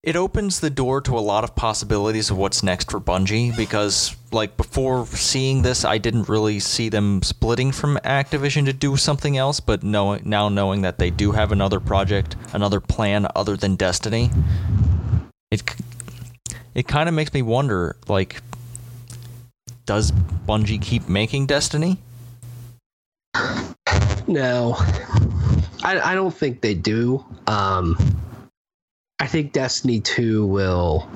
[0.04, 4.16] it opens the door to a lot of possibilities of what's next for Bungie because
[4.32, 9.36] like before seeing this I didn't really see them splitting from Activision to do something
[9.36, 13.76] else but knowing now knowing that they do have another project, another plan other than
[13.76, 14.30] Destiny,
[15.56, 15.76] it
[16.74, 18.42] it kind of makes me wonder like
[19.86, 20.12] does
[20.48, 21.98] Bungie keep making Destiny?
[24.28, 24.76] No.
[25.84, 27.24] I, I don't think they do.
[27.48, 27.98] Um,
[29.20, 31.08] I think Destiny 2 will,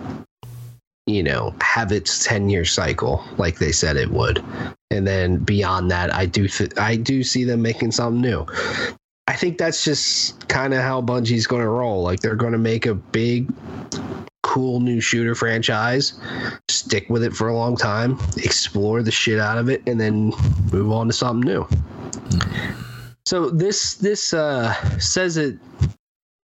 [1.08, 4.44] you know, have its 10 year cycle like they said it would.
[4.92, 8.46] And then beyond that, I do th- I do see them making something new.
[9.28, 12.02] I think that's just kind of how Bungie's going to roll.
[12.02, 13.48] Like they're going to make a big
[14.50, 16.20] cool new shooter franchise,
[16.70, 20.34] stick with it for a long time, explore the shit out of it, and then
[20.74, 21.68] move on to something new.
[23.28, 25.60] So this this uh, says it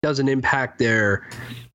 [0.02, 1.28] doesn't impact their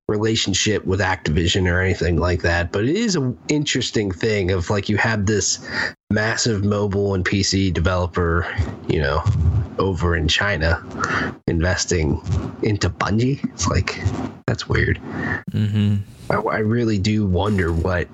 [0.09, 4.89] relationship with Activision or anything like that, but it is an interesting thing of like
[4.89, 5.65] you have this
[6.09, 8.45] massive mobile and PC developer,
[8.89, 9.23] you know,
[9.79, 10.83] over in China
[11.47, 12.21] investing
[12.63, 13.41] into Bungie.
[13.53, 14.01] It's like
[14.45, 14.99] that's weird.
[15.51, 16.16] Mm-hmm.
[16.29, 18.07] I, I really do wonder what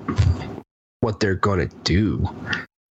[1.02, 2.30] what they're going to do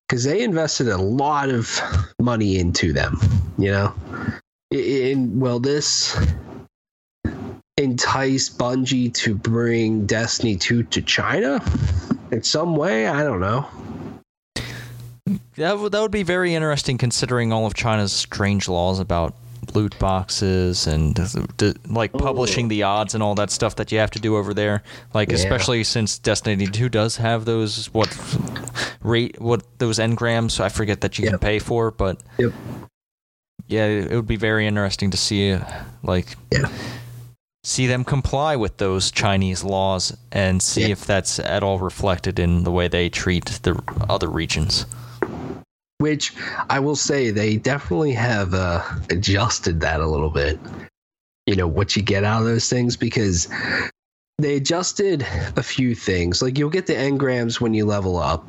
[0.09, 1.81] because they invested a lot of
[2.21, 3.19] money into them.
[3.59, 3.95] You know,
[4.71, 6.17] in well this
[7.77, 11.63] entice Bungie to bring Destiny 2 to China
[12.31, 13.07] in some way.
[13.07, 13.67] I don't know.
[15.57, 19.35] That would, that would be very interesting considering all of China's strange laws about
[19.75, 21.19] loot boxes and
[21.89, 24.83] like publishing the odds and all that stuff that you have to do over there.
[25.15, 25.37] Like Yeah.
[25.37, 28.09] especially since Destiny 2 does have those what
[29.03, 32.53] rate what those engrams I forget that you can pay for, but Yep.
[33.69, 35.57] yeah, it would be very interesting to see
[36.03, 36.69] like Yeah.
[37.65, 40.89] see them comply with those Chinese laws and see Yeah.
[40.89, 44.87] if that's at all reflected in the way they treat the other regions.
[46.03, 46.35] Which
[46.69, 50.59] I will say they definitely have uh, adjusted that a little bit.
[51.47, 53.49] You know, what you get out of those things because
[54.39, 55.25] they adjusted
[55.57, 56.43] a few things.
[56.43, 58.45] Like you'll get the engrams when you level up.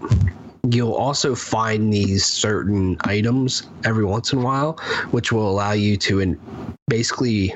[0.68, 4.74] You'll also find these certain items every once in a while,
[5.12, 6.40] which will allow you to in,
[6.88, 7.54] basically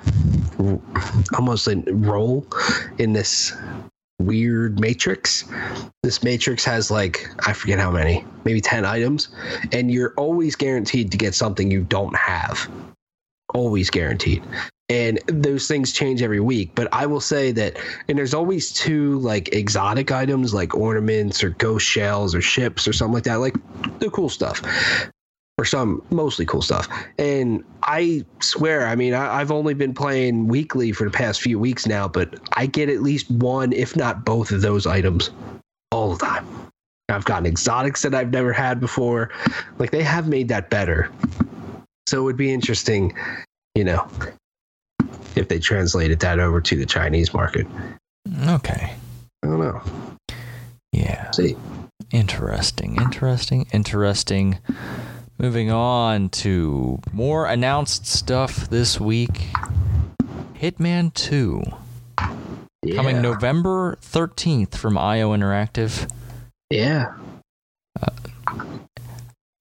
[1.34, 2.46] almost enroll
[3.00, 3.52] in this
[4.20, 5.46] weird matrix.
[6.04, 9.30] This matrix has like, I forget how many, maybe 10 items,
[9.72, 12.70] and you're always guaranteed to get something you don't have.
[13.54, 14.44] Always guaranteed.
[14.90, 16.72] And those things change every week.
[16.74, 21.50] But I will say that, and there's always two like exotic items like ornaments or
[21.50, 23.56] ghost shells or ships or something like that, like
[24.00, 24.62] the cool stuff.
[25.60, 26.88] Or some mostly cool stuff.
[27.18, 31.58] And I swear, I mean, I, I've only been playing weekly for the past few
[31.58, 35.32] weeks now, but I get at least one, if not both of those items
[35.92, 36.46] all the time.
[37.10, 39.32] I've gotten exotics that I've never had before.
[39.80, 41.10] Like they have made that better.
[42.06, 43.16] So it would be interesting,
[43.74, 44.08] you know,
[45.36, 47.66] if they translated that over to the Chinese market.
[48.48, 48.94] Okay.
[49.44, 49.82] I don't know.
[50.92, 51.32] Yeah.
[51.32, 51.56] See.
[52.12, 54.60] Interesting, interesting, interesting.
[55.40, 59.50] Moving on to more announced stuff this week.
[60.56, 61.62] Hitman 2
[62.96, 66.10] coming November 13th from IO Interactive.
[66.72, 67.14] Yeah.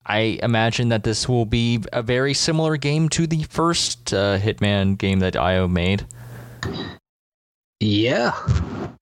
[0.07, 4.97] I imagine that this will be a very similar game to the first uh, Hitman
[4.97, 6.07] game that IO made.
[7.81, 8.33] Yeah.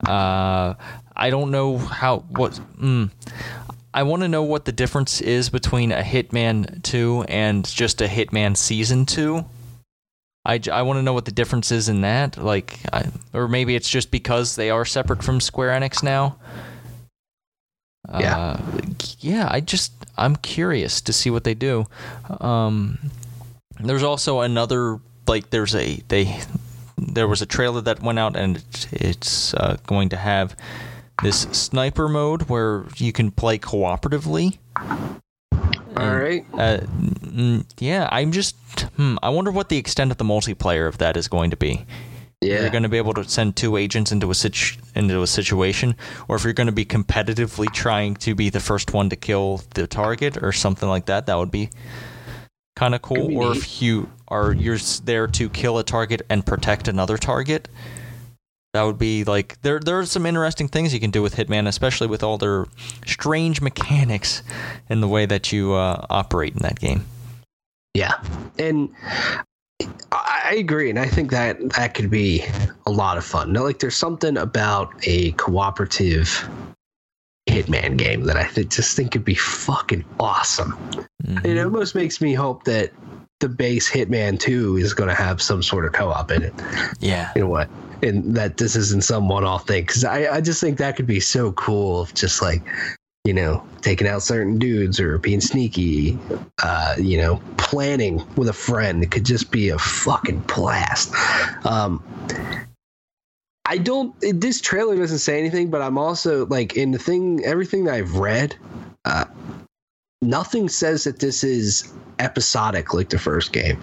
[0.05, 0.75] Uh,
[1.15, 2.53] I don't know how what.
[2.81, 3.11] Mm,
[3.95, 8.09] I want to know what the difference is between a Hitman 2 and just a
[8.09, 9.45] Hitman Season 2.
[10.45, 12.37] I, I want to know what the difference is in that.
[12.37, 16.37] Like, I, or maybe it's just because they are separate from Square Enix now.
[18.19, 18.37] Yeah.
[18.37, 18.81] Uh,
[19.21, 19.49] yeah.
[19.49, 21.87] I just I'm curious to see what they do.
[22.41, 22.99] Um,
[23.79, 26.41] there's also another like there's a they
[26.99, 30.57] there was a trailer that went out and it's uh, going to have
[31.23, 34.59] this sniper mode where you can play cooperatively.
[35.97, 36.45] All right.
[36.53, 36.81] Uh,
[37.79, 38.57] yeah, I'm just.
[38.97, 41.87] Hmm, I wonder what the extent of the multiplayer of that is going to be.
[42.41, 42.61] Yeah.
[42.61, 45.97] You're going to be able to send two agents into a situ- into a situation,
[46.29, 49.63] or if you're going to be competitively trying to be the first one to kill
[49.75, 51.27] the target, or something like that.
[51.27, 51.71] That would be
[52.77, 53.37] kind of cool.
[53.39, 53.59] Or neat.
[53.59, 57.69] if you are you're there to kill a target and protect another target.
[58.75, 59.79] That would be like there.
[59.79, 62.67] There are some interesting things you can do with Hitman, especially with all their
[63.07, 64.43] strange mechanics
[64.89, 67.07] and the way that you uh, operate in that game.
[67.95, 68.21] Yeah,
[68.59, 68.91] and
[70.11, 72.45] I I agree, and I think that that could be
[72.87, 73.53] a lot of fun.
[73.53, 76.47] Now, like, there's something about a cooperative
[77.55, 80.73] Hitman game that I th- just think could be fucking awesome.
[81.27, 81.45] Mhm.
[81.45, 82.93] It almost makes me hope that
[83.41, 86.55] the base Hitman 2 is going to have some sort of co-op in it.
[87.01, 87.31] Yeah.
[87.35, 87.69] You know what?
[88.03, 91.21] And that this isn't some one-off thing because I, I just think that could be
[91.21, 92.03] so cool.
[92.03, 92.63] If just like
[93.25, 96.19] you know taking out certain dudes or being sneaky,
[96.63, 99.03] uh, you know, planning with a friend.
[99.03, 101.15] It could just be a fucking blast.
[101.67, 102.03] Um,
[103.67, 104.15] I don't.
[104.23, 107.43] it- This trailer doesn't say anything, but I'm also like in the thing.
[107.45, 108.57] Everything that I've read,
[109.05, 109.25] uh,
[110.23, 113.79] nothing says that this is episodic like the first game.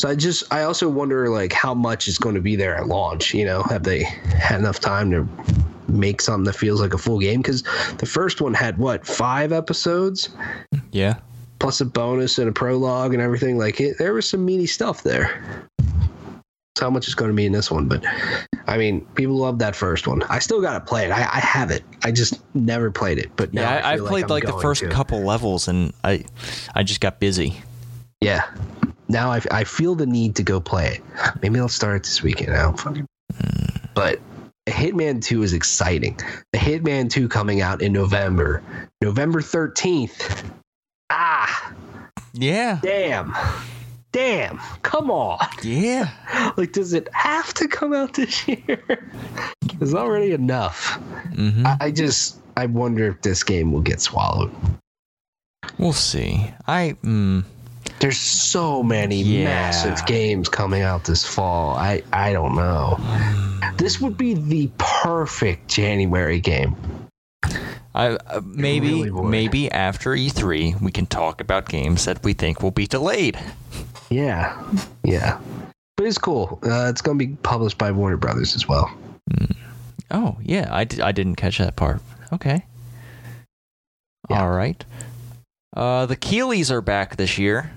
[0.00, 2.86] So I just I also wonder like how much is going to be there at
[2.86, 3.34] launch.
[3.34, 5.26] You know, have they had enough time to
[5.88, 7.40] make something that feels like a full game?
[7.42, 7.62] Because
[7.96, 10.28] the first one had what five episodes
[10.92, 11.16] Yeah.
[11.58, 13.58] plus a bonus and a prologue and everything.
[13.58, 15.42] Like it, there was some meaty stuff there.
[16.78, 17.88] How much is going to be in this one?
[17.88, 18.04] But
[18.66, 20.22] I mean, people love that first one.
[20.24, 21.10] I still got to play it.
[21.10, 21.82] I, I have it.
[22.04, 23.30] I just never played it.
[23.36, 24.88] But Yeah, now I, I I've played I'm like, the first to.
[24.88, 26.24] couple levels, and I,
[26.74, 27.60] I just got busy.
[28.20, 28.44] Yeah.
[29.08, 31.02] Now I, I feel the need to go play it.
[31.42, 32.52] Maybe I'll start it this weekend.
[32.54, 33.06] I don't fucking.
[33.94, 34.20] But
[34.66, 36.18] Hitman 2 is exciting.
[36.52, 38.62] The Hitman 2 coming out in November,
[39.02, 40.44] November 13th.
[41.10, 41.72] Ah,
[42.34, 43.34] Yeah, damn.
[44.12, 44.58] Damn.
[44.82, 45.38] Come on.
[45.62, 46.10] yeah.
[46.56, 49.10] Like, does it have to come out this year?
[49.80, 50.94] It's already enough.
[51.36, 54.50] hmm I, I just, I wonder if this game will get swallowed.
[55.78, 56.52] We'll see.
[56.66, 57.44] I mm,
[58.00, 59.44] There's so many Yeah.
[59.44, 61.76] massive games coming out this fall.
[61.76, 62.98] I, I don't know.
[63.76, 66.74] This would be the perfect January game.
[67.94, 72.62] I uh, maybe really maybe after E3 we can talk about games that we think
[72.62, 73.38] will be delayed.
[74.10, 74.62] Yeah,
[75.04, 75.38] yeah.
[75.96, 76.58] But it's cool.
[76.62, 78.90] Uh, it's going to be published by Warner Brothers as well.
[80.10, 82.00] Oh yeah, I, I didn't catch that part.
[82.32, 82.64] Okay.
[84.30, 84.42] Yeah.
[84.42, 84.82] All right.
[85.76, 87.70] Uh, the Keighleys are back this year.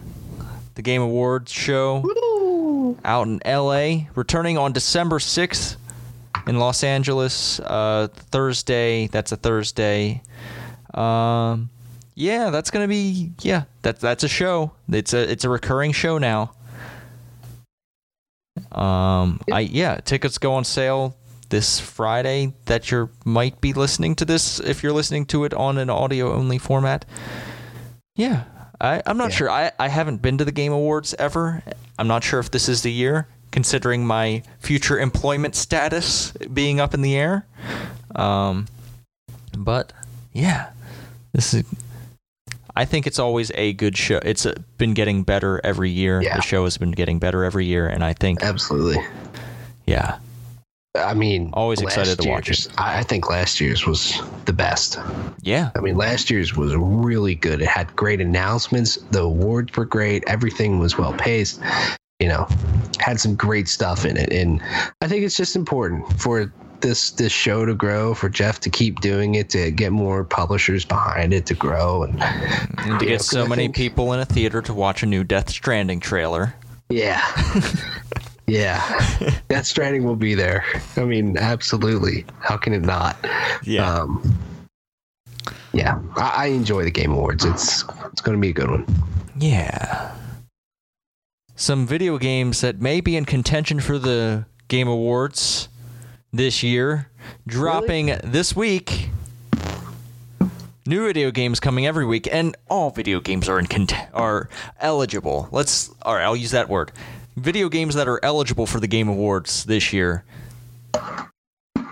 [0.76, 4.10] The Game Awards show out in L.A.
[4.16, 5.78] returning on December sixth
[6.48, 7.60] in Los Angeles.
[7.60, 9.08] Uh, Thursday.
[9.08, 10.22] That's a Thursday.
[10.94, 11.70] Um,
[12.16, 13.64] yeah, that's gonna be yeah.
[13.82, 14.72] That's that's a show.
[14.90, 16.54] It's a it's a recurring show now.
[18.72, 21.16] Um, I yeah, tickets go on sale
[21.50, 22.54] this Friday.
[22.66, 26.34] That you might be listening to this if you're listening to it on an audio
[26.34, 27.06] only format.
[28.16, 28.44] Yeah,
[28.80, 29.36] I I'm not Yeah.
[29.36, 29.50] sure.
[29.50, 31.64] I I haven't been to the Game Awards ever.
[31.98, 36.94] I'm not sure if this is the year, considering my future employment status being up
[36.94, 37.46] in the air.
[38.16, 38.68] Um,
[39.58, 39.94] but
[40.34, 40.72] yeah,
[41.34, 41.64] this is.
[42.76, 44.20] I think it's always a good show.
[44.24, 46.22] It's uh, been getting better every year.
[46.22, 46.36] Yeah.
[46.38, 49.04] The show has been getting better every year, and I think Absolutely.
[49.86, 50.20] yeah,
[50.96, 54.98] I mean, Always excited to watch year's- I I think last year's was the best.
[55.42, 57.62] yeah, I mean, last year's was really good.
[57.62, 58.98] It had great announcements.
[59.12, 60.24] The awards were great.
[60.28, 61.62] Everything was well paced.
[62.20, 62.48] You know,
[63.00, 64.62] had some great stuff in it, and
[65.02, 66.52] I think it's just important for
[66.82, 70.84] this this show to grow, for Geoff to keep doing it, to get more publishers
[70.86, 74.20] behind it to grow, and and to get 'cause so I many think- people in
[74.20, 76.56] a theater to watch a new Death Stranding trailer.
[76.90, 77.22] yeah,
[78.48, 78.80] yeah,
[79.48, 80.66] that Stranding will be there.
[80.98, 82.26] I mean, absolutely.
[82.40, 83.16] How can it not?
[83.80, 84.38] Um,
[85.74, 87.46] yeah, I, I enjoy the Game Awards.
[87.46, 88.86] It's it's going to be a good one.
[89.38, 90.16] Yeah.
[91.56, 95.68] Some video games that may be in contention for the Game Awards
[96.34, 97.10] this year
[97.48, 99.10] dropping this week.
[100.86, 105.48] New video games coming every week, and all video games are in cont- are eligible.
[105.52, 106.24] Let's all right.
[106.24, 106.92] I'll use that word.
[107.38, 110.24] Video games that are eligible for the Game Awards this year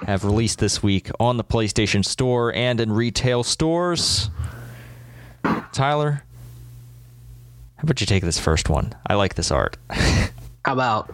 [0.05, 4.29] have released this week on the PlayStation Store and in retail stores.
[5.71, 6.23] Tyler,
[7.77, 8.93] how about you take this first one?
[9.07, 9.77] I like this art.
[10.65, 11.09] How about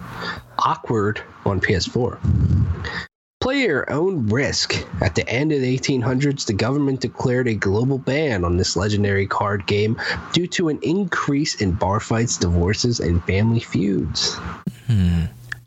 [0.58, 3.06] Awkward on PS4?
[3.46, 4.74] Play your own risk.
[5.02, 9.28] At the end of the 1800s, the government declared a global ban on this legendary
[9.28, 10.02] card game
[10.34, 14.36] due to an increase in bar fights, divorces, and family feuds.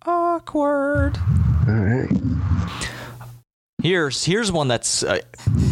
[0.04, 1.18] Awkward.
[1.68, 2.10] All right.
[3.80, 5.20] Here's here's one that's uh,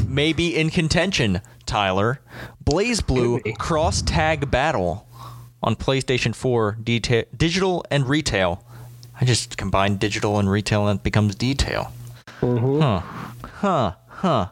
[0.06, 1.40] maybe in contention.
[1.64, 2.20] Tyler,
[2.64, 3.58] BlazBlue Could.
[3.58, 5.08] Cross Tag Battle
[5.60, 8.64] on PlayStation 4 deta- digital and retail.
[9.20, 11.92] I just combine digital and retail and it becomes detail.
[12.40, 12.80] Mm-hmm.
[12.80, 13.00] Huh.
[13.60, 13.92] Huh.
[14.08, 14.48] Huh.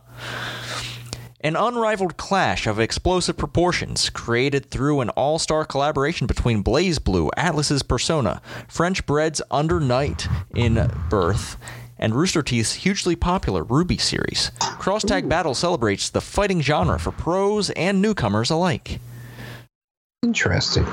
[1.40, 7.30] An unrivaled clash of explosive proportions created through an all star collaboration between Blaze Blue,
[7.36, 11.58] Atlus's Persona, French Bread's Under Night in Birth,
[11.98, 14.52] and Rooster Teeth's hugely popular RWBY series.
[14.60, 18.98] Cross Tag Battle celebrates the fighting genre for pros and newcomers alike.
[20.22, 20.86] Interesting.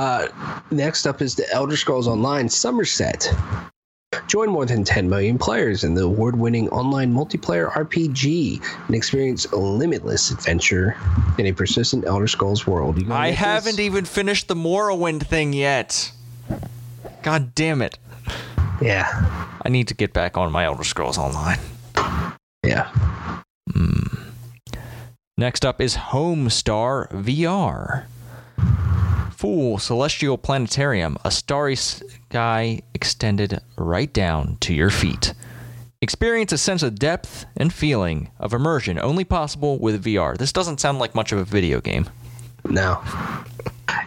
[0.00, 0.28] Uh,
[0.70, 3.30] next up is the Elder Scrolls Online Somerset.
[4.28, 9.52] Join more than 10 million players in the award winning online multiplayer RPG and experience
[9.52, 10.96] limitless adventure
[11.36, 13.12] in a persistent Elder Scrolls world.
[13.12, 13.80] I haven't this?
[13.80, 16.12] even finished the Morrowind thing yet.
[17.22, 17.98] God damn it.
[18.80, 19.06] Yeah.
[19.62, 21.58] I need to get back on my Elder Scrolls Online.
[22.64, 22.90] Yeah.
[23.70, 24.18] Mm.
[25.36, 28.06] Next up is Homestar VR.
[29.40, 35.32] Full Celestial Planetarium, a starry sky extended right down to your feet.
[36.02, 40.36] Experience a sense of depth and feeling of immersion only possible with VR.
[40.36, 42.10] This doesn't sound like much of a video game.
[42.68, 43.02] No.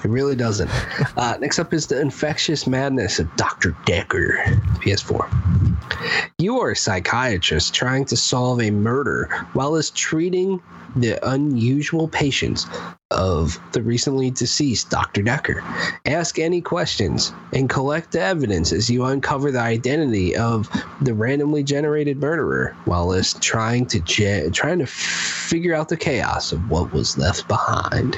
[0.04, 0.70] It really doesn't.
[1.16, 3.72] Uh, next up is the infectious madness of Dr.
[3.86, 4.44] Dekker,
[4.82, 6.34] PS4.
[6.40, 10.62] You are a psychiatrist trying to solve a murder while is treating
[10.96, 12.66] the unusual patients
[13.12, 15.22] of the recently deceased Dr.
[15.22, 15.62] Dekker.
[16.06, 20.70] Ask any questions and collect the evidence as you uncover the identity of
[21.02, 26.52] the randomly generated murderer while is trying to ge- trying to figure out the chaos
[26.52, 28.18] of what was left behind.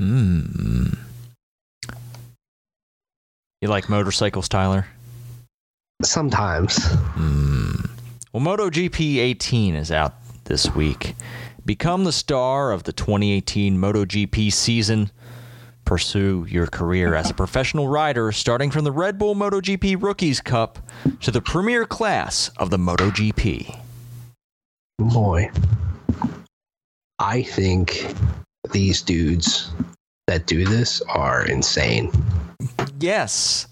[0.00, 0.94] Hmm.
[3.60, 4.86] You like motorcycles, Tyler?
[6.02, 6.82] Sometimes.
[6.82, 7.72] Hmm.
[8.32, 11.14] Well, MotoGP 18 is out this week.
[11.66, 15.10] Become the star of the 2018 MotoGP season.
[15.84, 20.78] Pursue your career as a professional rider, starting from the Red Bull MotoGP Rookies Cup
[21.20, 23.78] to the premier class of the MotoGP.
[24.98, 25.50] Boy,
[27.18, 28.14] I think
[28.72, 29.70] these dudes
[30.26, 32.10] that do this are insane.
[33.00, 33.66] Yes.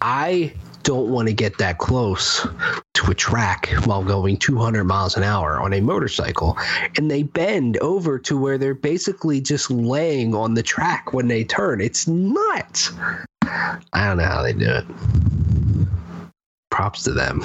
[0.00, 2.46] I don't want to get that close
[2.94, 6.58] to a track while going 200 miles an hour on a motorcycle.
[6.96, 11.44] And they bend over to where they're basically just laying on the track when they
[11.44, 11.80] turn.
[11.80, 12.92] It's nuts.
[13.44, 14.84] I don't know how they do it.
[16.70, 17.40] Props to them.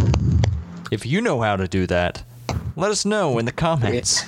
[0.92, 2.24] If you know how to do that,
[2.76, 4.24] let us know in the comments.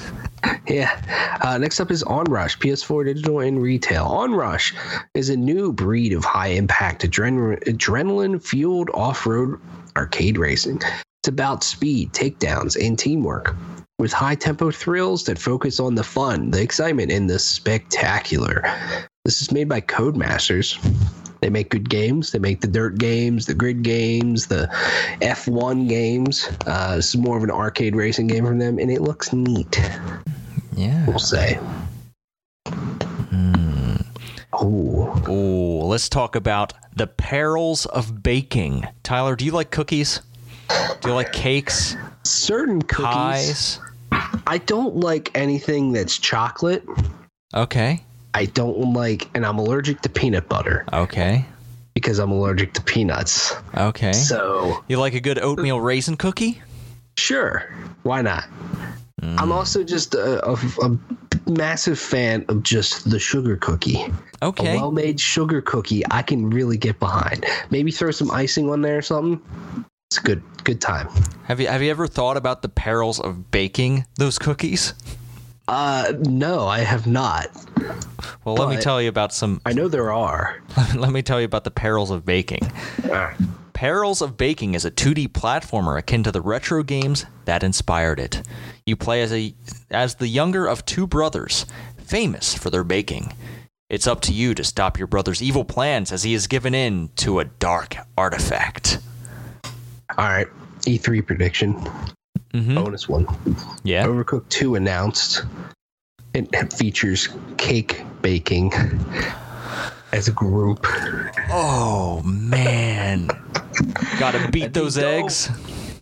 [0.67, 1.39] Yeah.
[1.41, 4.05] Uh, next up is Onrush, PS4 digital and retail.
[4.05, 4.73] Onrush
[5.13, 9.59] is a new breed of high impact adren- adrenaline fueled off road
[9.95, 10.81] arcade racing.
[11.21, 13.55] It's about speed, takedowns, and teamwork.
[13.97, 18.63] With high tempo thrills that focus on the fun, the excitement, and the spectacular.
[19.25, 20.77] This is made by Codemasters.
[21.41, 22.31] They make good games.
[22.31, 24.67] They make the dirt games, the grid games, the
[25.21, 26.47] F1 games.
[26.67, 29.79] Uh, is more of an arcade racing game from them, and it looks neat
[30.75, 31.05] Yeah.
[31.07, 31.59] we'll say.
[34.51, 38.85] Oh, Oh, let's talk about the perils of baking.
[39.03, 40.21] Tyler, do you like cookies?
[41.01, 41.95] Do you like cakes?
[42.23, 43.05] certain cookies.
[43.05, 43.79] Pies?
[44.45, 46.83] I don't like anything that's chocolate.
[47.55, 48.03] Okay.
[48.33, 51.45] I don't like, and I'm allergic to peanut butter Okay.
[51.93, 53.53] because I'm allergic to peanuts.
[53.75, 54.13] Okay.
[54.13, 56.61] So, You like a good oatmeal raisin cookie?
[57.17, 57.69] sure,
[58.03, 58.45] why not?
[59.21, 59.37] Hmm.
[59.39, 60.97] I'm also just a, a, a
[61.49, 64.05] massive fan of just the sugar cookie.
[64.41, 64.77] Okay.
[64.77, 67.45] A well made sugar cookie I can really get behind.
[67.71, 69.43] Maybe throw some icing on there or something.
[70.09, 71.09] It's a good good time.
[71.43, 74.93] Have you have you ever thought about the perils of baking those cookies?
[75.69, 77.47] Uh no, I have not.
[78.43, 80.63] Well, let me tell you about some I know there are.
[80.95, 82.71] let me tell you about the perils of baking.
[83.73, 88.41] Perils of Baking is a 2D platformer akin to the retro games that inspired it.
[88.85, 89.53] You play as a
[89.91, 91.67] as the younger of two brothers,
[91.97, 93.31] famous for their baking.
[93.89, 97.09] It's up to you to stop your brother's evil plans as he is given in
[97.17, 98.99] to a dark artifact.
[100.17, 100.47] All right.
[100.81, 101.75] E3 prediction.
[102.53, 102.75] Mhm.
[102.75, 103.27] Bonus one.
[103.83, 104.05] Yeah.
[104.05, 105.43] Overcooked 2 announced.
[106.33, 108.71] It features cake baking
[110.11, 110.85] as a group.
[111.51, 113.27] Oh man.
[114.19, 115.49] Got to beat those eggs.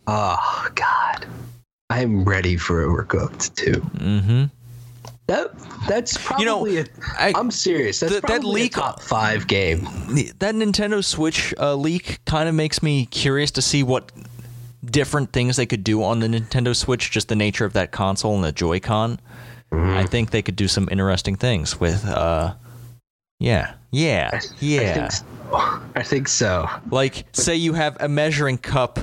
[0.08, 1.26] Oh god.
[1.90, 3.72] I'm ready for Overcooked 2.
[3.74, 4.52] Mhm.
[5.28, 5.52] That
[5.90, 6.86] that's probably You know,
[7.20, 8.00] a, I'm serious.
[8.00, 9.84] That's th- that leak- a top 5 game.
[10.40, 14.10] That Nintendo Switch uh, leak kind of makes me curious to see what
[14.86, 18.36] different things they could do on the Nintendo Switch, just the nature of that console
[18.36, 19.20] and the Joy-Con.
[19.72, 22.54] I think they could do some interesting things with, uh,
[23.40, 24.94] yeah, yeah, I yeah.
[24.94, 25.82] think so.
[25.96, 26.70] I think so.
[26.90, 29.00] Like, say you have a measuring cup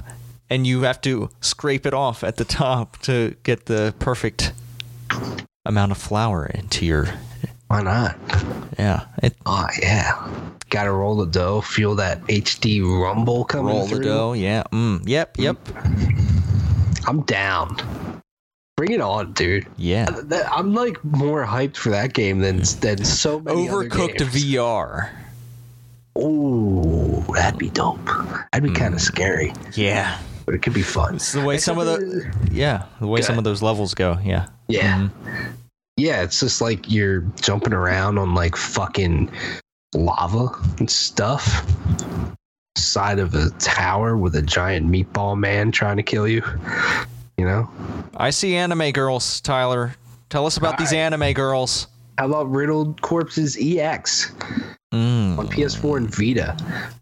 [0.49, 4.53] and you have to scrape it off at the top to get the perfect
[5.66, 7.09] amount of flour into your,
[7.68, 8.16] Why not?
[8.79, 9.07] yeah.
[9.22, 10.43] It, Oh yeah.
[10.75, 13.99] Gotta roll the dough, feel that HD rumble coming roll through.
[13.99, 14.64] the dough, yeah.
[14.72, 15.57] Mm, yep, yep,
[17.07, 17.77] I'm down.
[18.77, 19.68] Bring it on, dude.
[19.77, 20.07] yeah.
[20.51, 24.45] I'm like more hyped for that game than than so many Overcooked other games.
[24.45, 25.11] VR.
[26.18, 28.05] Ooh, that'd be dope.
[28.53, 30.18] That'd be kind of scary, Yeah.
[30.47, 31.16] but it could be fun.
[31.16, 34.18] It's the way some of the yeah, the way some of those levels go.
[34.25, 34.47] Yeah.
[34.68, 35.09] Yeah.
[35.97, 39.31] Yeah, it's just like you're jumping around on like fucking
[39.95, 41.66] lava and stuff.
[42.76, 46.42] Side of a tower with a giant meatball man trying to kill you.
[47.38, 47.70] You know?
[48.16, 49.95] I see anime girls, Tyler.
[50.30, 51.88] Tell us about these anime girls.
[52.18, 54.32] How about Riddled Corpses EX
[54.92, 55.38] Mm.
[55.38, 56.57] on PS4 and Vita?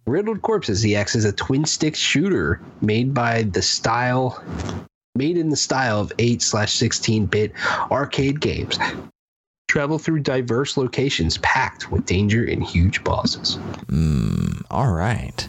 [0.06, 4.42] Riddled Corpses EX is a twin stick shooter made by the style
[5.14, 7.52] made in the style of 8 slash 16 bit
[7.90, 8.78] arcade games.
[9.72, 13.56] Travel through diverse locations packed with danger and huge bosses.
[13.86, 15.48] Mm, all right.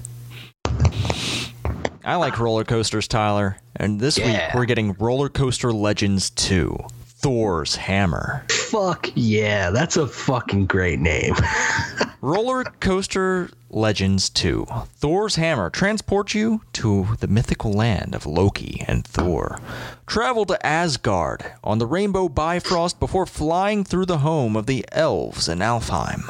[2.05, 3.57] I like roller coasters, Tyler.
[3.75, 6.73] And this week we're getting Roller Coaster Legends 2
[7.05, 8.45] Thor's Hammer.
[8.49, 11.35] Fuck yeah, that's a fucking great name.
[12.21, 14.67] Roller Coaster Legends 2
[14.97, 19.59] Thor's Hammer transports you to the mythical land of Loki and Thor.
[20.05, 25.49] Travel to Asgard on the Rainbow Bifrost before flying through the home of the elves
[25.49, 26.23] in Alfheim.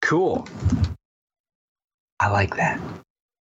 [0.00, 0.46] cool.
[2.20, 2.80] I like that.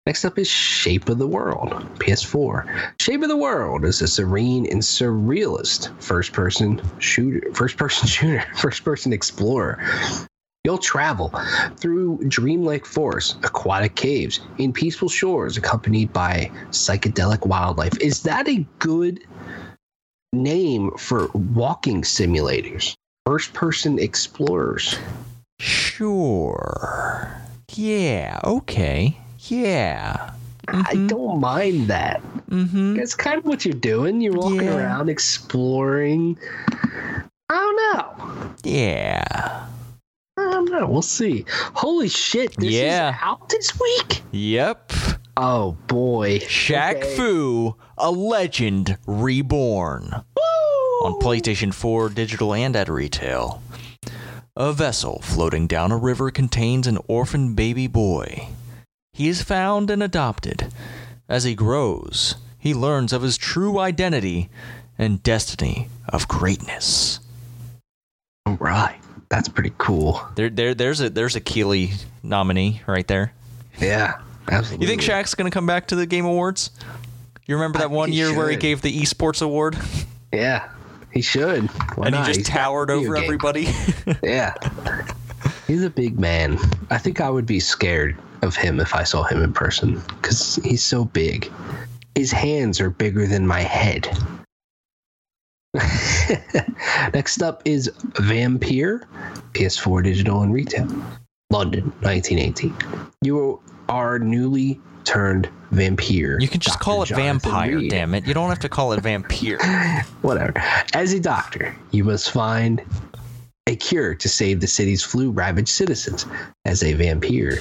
[0.06, 2.94] Next up is Shape of the World, PS4.
[3.02, 9.84] Shape of the World is a serene and surrealist first-person shooter, first-person shooter, first-person explorer.
[10.66, 11.32] You'll travel
[11.78, 17.96] through dreamlike forests, aquatic caves, and peaceful shores accompanied by psychedelic wildlife.
[18.02, 19.20] Is that a good
[20.34, 22.96] name for walking simulators?
[23.28, 24.98] First-person explorers.
[25.60, 27.32] Sure.
[27.76, 29.20] Yeah, okay.
[29.48, 30.32] Yeah.
[30.68, 32.24] I don't mind that.
[32.50, 32.96] Mm-hmm.
[32.96, 34.20] That's kind of what you're doing.
[34.20, 34.78] You're walking Yeah.
[34.78, 36.40] around exploring.
[36.72, 38.54] I don't know.
[38.64, 39.68] Yeah.
[40.38, 40.86] I don't know.
[40.88, 41.46] We'll see.
[41.76, 42.56] Holy shit!
[42.58, 43.12] This Yeah.
[43.12, 44.22] is out this week.
[44.32, 44.92] Yep.
[45.38, 46.40] Oh boy.
[46.40, 47.16] Shaq Okay.
[47.16, 50.24] Fu, a legend reborn.
[50.36, 51.06] Woo!
[51.08, 53.62] On PlayStation 4 digital and at retail.
[54.58, 58.48] A vessel floating down a river contains an orphan baby boy.
[59.14, 60.72] He is found and adopted.
[61.28, 64.50] As he grows, he learns of his true identity
[64.98, 67.20] and destiny of greatness.
[68.46, 69.00] All right.
[69.36, 70.26] That's pretty cool.
[70.36, 71.92] There, there, there's a there's a Keighley
[72.24, 73.34] nominee right there.
[73.78, 74.22] Yeah.
[74.50, 74.86] Absolutely.
[74.86, 76.72] You think Shaq's gonna come back to the Game Awards?
[77.46, 79.78] You remember that I one he year where he gave the esports award
[80.32, 80.70] Yeah.
[81.12, 81.66] He should.
[81.98, 82.28] Why and he not?
[82.28, 83.68] just He's towered over everybody?
[84.24, 84.54] Yeah.
[85.68, 86.58] He's a big man.
[86.90, 90.56] I think I would be scared of him if I saw him in person because
[90.64, 91.52] he's so big.
[92.16, 94.18] His hands are bigger than my head.
[97.14, 99.04] Next up is Vampyr,
[99.54, 100.88] PS4 digital and retail.
[101.52, 102.76] London, 1918.
[103.22, 106.38] You are newly turned vampire.
[106.40, 106.84] you can just Dr.
[106.84, 107.92] call it Jonathan vampire, Reed.
[107.92, 108.26] damn it.
[108.26, 109.58] You don't have to call it vampire.
[110.22, 110.54] Whatever.
[110.94, 112.82] As a doctor, you must find
[113.68, 116.26] a cure to save the city's flu ravaged citizens.
[116.66, 117.60] As a vampire,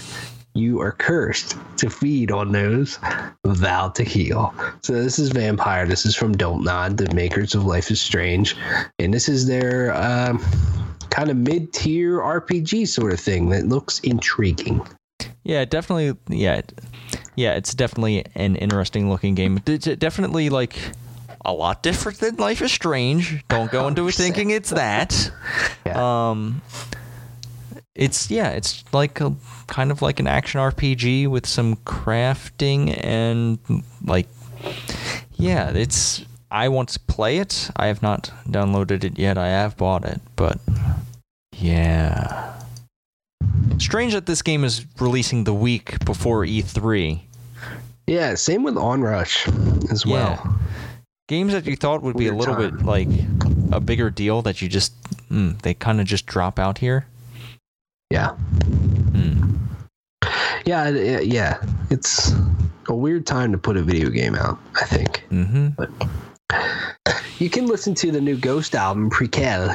[0.54, 2.98] you are cursed to feed on those
[3.44, 4.54] vowed to heal.
[4.82, 5.88] So this is Vampyr.
[5.88, 8.56] This is from Don't Nod, the makers of Life is Strange.
[8.98, 10.42] And this is their um,
[11.10, 14.86] kind of mid tier RPG sort of thing that looks intriguing.
[15.42, 16.16] Yeah, definitely.
[16.28, 16.62] Yeah,
[17.34, 19.60] yeah, it's definitely an interesting looking game.
[19.66, 20.76] It's definitely like
[21.44, 23.44] a lot different than Life is Strange.
[23.48, 24.14] Don't go into 100%.
[24.16, 25.30] thinking it's that.
[25.84, 26.30] Yeah.
[26.30, 26.62] Um,
[27.94, 29.34] it's yeah, it's like a
[29.66, 33.58] kind of like an action RPG with some crafting and
[34.04, 34.28] like
[35.34, 36.24] yeah, it's.
[36.50, 37.70] I want to play it.
[37.76, 39.36] I have not downloaded it yet.
[39.36, 40.60] I have bought it, but
[41.52, 42.54] yeah.
[43.78, 47.20] Strange that this game is releasing the week before E3.
[48.06, 49.48] Yeah, same with Onrush
[49.90, 50.40] as well.
[50.44, 50.52] Yeah.
[51.26, 52.76] Games that you thought would be a little time.
[52.76, 53.08] bit like
[53.72, 54.92] a bigger deal that you just
[55.28, 57.06] mm, they kind of just drop out here.
[58.14, 58.36] Yeah.
[59.10, 59.58] Mm.
[60.64, 60.88] Yeah,
[61.18, 61.60] yeah.
[61.90, 62.32] It's
[62.88, 65.24] a weird time to put a video game out, I think.
[65.30, 65.70] hmm
[67.38, 69.74] You can listen to the new Ghost album, Prequelle.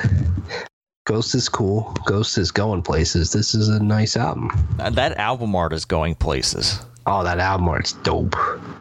[1.06, 1.94] Ghost is cool.
[2.06, 3.34] Ghost is going places.
[3.34, 4.52] This is a nice album.
[4.80, 6.80] Uh, That album art is going places.
[7.08, 8.36] Oh, that album art's dope.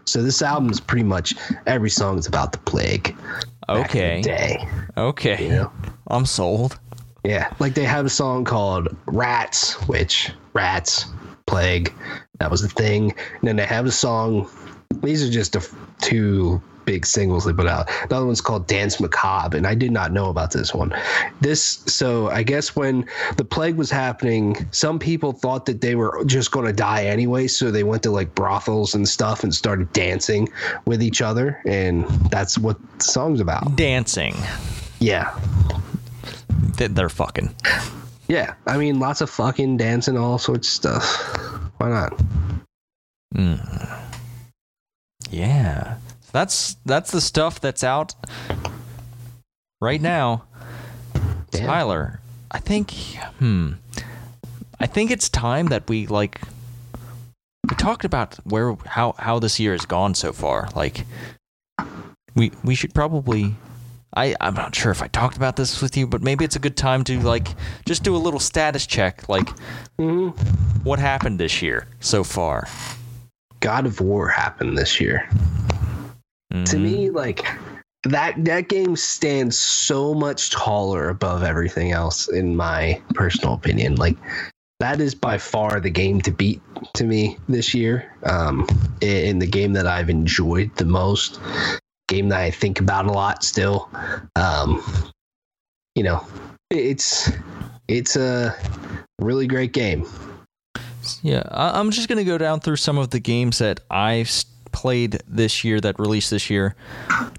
[0.04, 1.34] So this album is pretty much
[1.66, 3.08] every song is about the plague.
[3.08, 4.22] in the Okay.
[4.22, 4.68] day.
[4.96, 5.42] Okay.
[5.42, 5.72] You know?
[6.06, 6.78] I'm sold.
[7.24, 11.06] Yeah, like they have a song called Rats, which rats,
[11.46, 11.92] plague,
[12.38, 13.12] that was the thing.
[13.40, 14.48] And then they have a song.
[15.02, 17.90] These are just the f- two big singles they put out.
[18.04, 20.94] Another one's called Dance Macabre, and I did not know about this one.
[21.42, 23.04] This, so I guess when
[23.36, 27.46] the plague was happening, some people thought that they were just going to die anyway,
[27.46, 30.48] so they went to like brothels and stuff and started dancing
[30.86, 33.76] with each other, and that's what the song's about.
[33.76, 34.34] Dancing.
[34.98, 35.38] Yeah,
[35.68, 35.82] Th-
[36.76, 37.54] They're fucking.
[38.28, 41.70] Yeah, I mean, lots of fucking dancing, all sorts of stuff.
[41.78, 42.22] Why not?
[43.34, 44.00] Mm.
[45.30, 45.96] Yeah.
[46.32, 48.14] That's that's the stuff that's out
[49.80, 50.44] right now.
[51.50, 51.66] Damn.
[51.66, 52.20] Tyler,
[52.50, 52.92] I think
[53.38, 53.72] hmm.
[54.78, 56.40] I think it's time that we like
[57.68, 60.68] we talked about where how how this year has gone so far.
[60.76, 61.06] Like
[62.34, 63.54] we we should probably
[64.18, 66.58] I I'm not sure if I talked about this with you, but maybe it's a
[66.58, 67.48] good time to like
[67.86, 69.48] just do a little status check, like
[69.98, 70.28] Mm-hmm.
[70.84, 72.66] what happened this year so far.
[73.60, 75.28] God of War happened this year.
[76.50, 76.80] To Mhm.
[76.80, 77.44] me, like
[78.04, 83.96] that that game stands so much taller above everything else in my personal opinion.
[83.96, 84.16] Like
[84.80, 86.60] that is by far the game to beat
[86.94, 88.12] to me this year.
[88.24, 88.66] Um,
[89.00, 91.40] in the game that I've enjoyed the most,
[92.08, 93.88] game that I think about a lot still.
[94.34, 94.82] Um,
[95.94, 96.26] you know,
[96.70, 97.30] it's
[97.86, 98.54] it's a
[99.20, 100.06] really great game.
[101.22, 104.30] Yeah, I'm just gonna go down through some of the games that I've
[104.72, 106.74] played this year that released this year.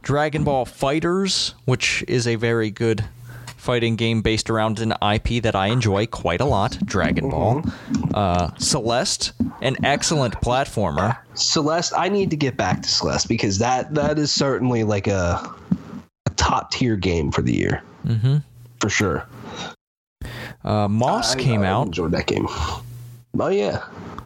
[0.02, 3.06] Dragon Ball FighterZ, which is a very good
[3.60, 6.78] fighting game based around an IP that I enjoy quite a lot.
[6.86, 7.64] Dragon Ball,
[8.14, 11.18] uh, Celeste, an excellent platformer.
[11.36, 15.54] Celeste, I need to get back to Celeste because that that is certainly like a,
[16.26, 18.38] a top tier game for the year hmm
[18.80, 19.28] for sure.
[20.64, 22.48] Uh, Moss I- came I out, Enjoyed that game.
[23.40, 23.84] Oh yeah,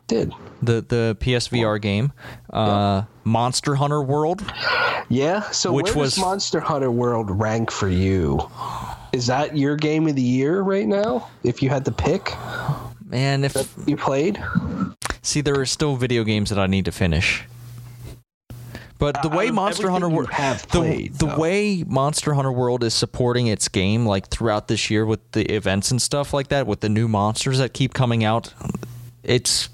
[0.07, 0.31] did.
[0.61, 2.13] the the PSVR game.
[2.51, 4.43] Uh, Monster Hunter World.
[5.09, 5.41] Yeah.
[5.51, 8.39] So Which was- does Monster Hunter World rank for you?
[9.13, 11.29] Is that your game of the year right now?
[11.43, 12.33] If you had to pick,
[13.05, 14.43] Man, if you played.
[15.21, 17.43] see, there are still video games that I need to finish.
[18.97, 23.47] But the way Monster Hunter World, have the, the way Monster Hunter World is supporting
[23.47, 26.89] its game, like throughout this year with the events and stuff like that, with the
[26.89, 28.53] new monsters that keep coming out,
[29.23, 29.69] it's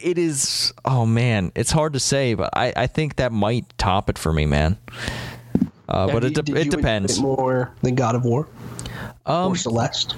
[0.00, 0.72] it is.
[0.84, 4.32] Oh man, it's hard to say, but I I think that might top it for
[4.32, 4.78] me, man.
[5.88, 7.18] Uh, but it de- it depends.
[7.18, 8.48] it more than God of War
[9.26, 10.16] Um, or Celeste.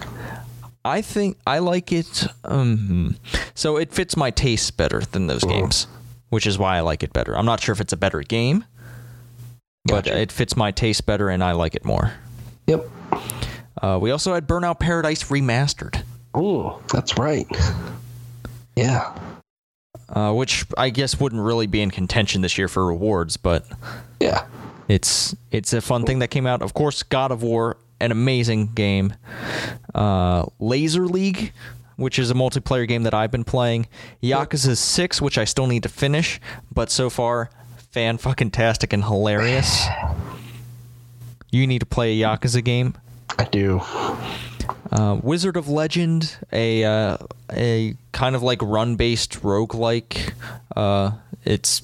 [0.84, 2.26] I think I like it.
[2.44, 3.16] Um,
[3.54, 5.88] so it fits my tastes better than those games,
[6.28, 7.36] which is why I like it better.
[7.36, 8.64] I'm not sure if it's a better game,
[9.84, 12.12] but it fits my taste better, and I like it more.
[12.68, 12.88] Yep.
[13.82, 16.02] Uh, we also had Burnout Paradise remastered,
[16.34, 17.46] Oh, that's right.
[18.76, 19.12] Yeah.
[20.08, 23.66] uh, which I guess wouldn't really be in contention this year for rewards, but
[24.20, 24.44] Yeah.
[24.89, 26.62] It's it's a fun thing that came out.
[26.62, 29.14] Of course, God of War, an amazing game.
[29.95, 31.53] Uh, Laser League,
[31.97, 33.87] which is a multiplayer game that I've been playing.
[34.22, 36.41] Yakuza Six, which I still need to finish,
[36.72, 37.51] but so far,
[37.91, 39.87] fan fucking tastic and hilarious.
[41.51, 42.95] You need to play a Yakuza game.
[43.39, 43.80] I do.
[44.93, 47.16] Uh, Wizard of Legend, a uh,
[47.53, 50.32] a kind of like run based roguelike.
[50.74, 51.12] Uh,
[51.45, 51.82] it's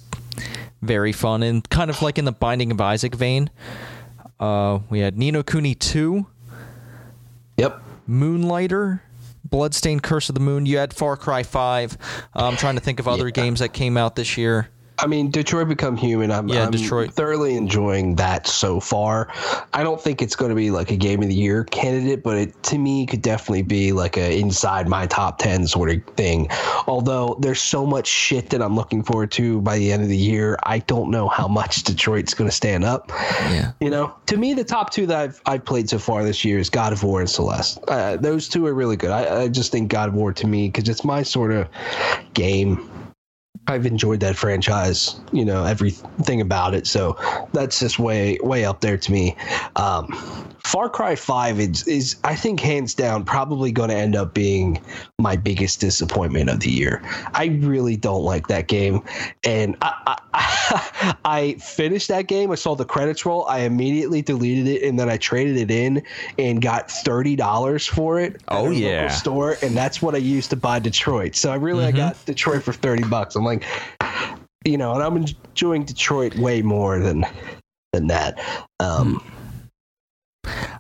[0.83, 3.49] very fun and kind of like in the Binding of Isaac vein.
[4.39, 6.27] Uh, we had Ni no Kuni 2,
[7.57, 7.81] Yep.
[8.09, 9.03] Moonlighter,
[9.49, 10.67] Bloodstained Curse of the Moon.
[10.67, 11.97] You had Far Cry 5.
[12.35, 13.33] Uh, I'm trying to think of other Yeah.
[13.33, 14.69] games that came out this year.
[15.03, 16.31] I mean, Detroit Become Human.
[16.31, 17.13] I'm, Yeah, I'm Detroit.
[17.13, 19.29] thoroughly enjoying that so far.
[19.73, 22.39] I don't think it's going to be like a game of the year candidate, but
[22.39, 26.49] it to me could definitely be like a inside my top ten sort of thing.
[26.87, 30.17] Although there's so much shit that I'm looking forward to by the end of the
[30.17, 33.11] year, I don't know how much Detroit's going to stand up.
[33.11, 33.73] Yeah.
[33.81, 36.59] You know, to me, the top two that I've I've played so far this year
[36.59, 37.81] is God of War and Celeste.
[37.89, 39.11] Uh, those two are really good.
[39.11, 41.67] I, I just think God of War to me because it's my sort of
[42.35, 42.89] game.
[43.69, 46.87] I've enjoyed that franchise, you know, everything about it.
[46.87, 47.17] So
[47.53, 49.37] that's just way way up there to me.
[49.77, 50.09] Um,
[50.65, 54.81] Far Cry Five is, is I think hands down probably going to end up being
[55.19, 57.03] my biggest disappointment of the year.
[57.35, 59.03] I really don't like that game,
[59.45, 62.51] and I I, I finished that game.
[62.51, 63.45] I saw the credits roll.
[63.47, 66.03] I immediately deleted it, and then I traded it in
[66.39, 68.37] and got thirty dollars for it.
[68.37, 69.09] at Oh, yeah.
[69.09, 71.35] store, and that's what I used to buy Detroit.
[71.35, 73.35] So I really I got Detroit for thirty bucks.
[73.35, 73.65] I'm like,
[74.65, 77.25] you know, and I'm enjoying Detroit way more than
[77.93, 78.41] than that.
[78.81, 79.23] Um,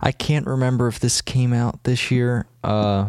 [0.00, 2.46] I can't remember if this came out this year.
[2.64, 3.06] Uh,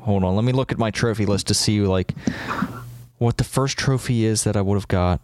[0.00, 2.14] hold on, let me look at my trophy list to see like
[3.18, 5.20] what the first trophy is that I would have got.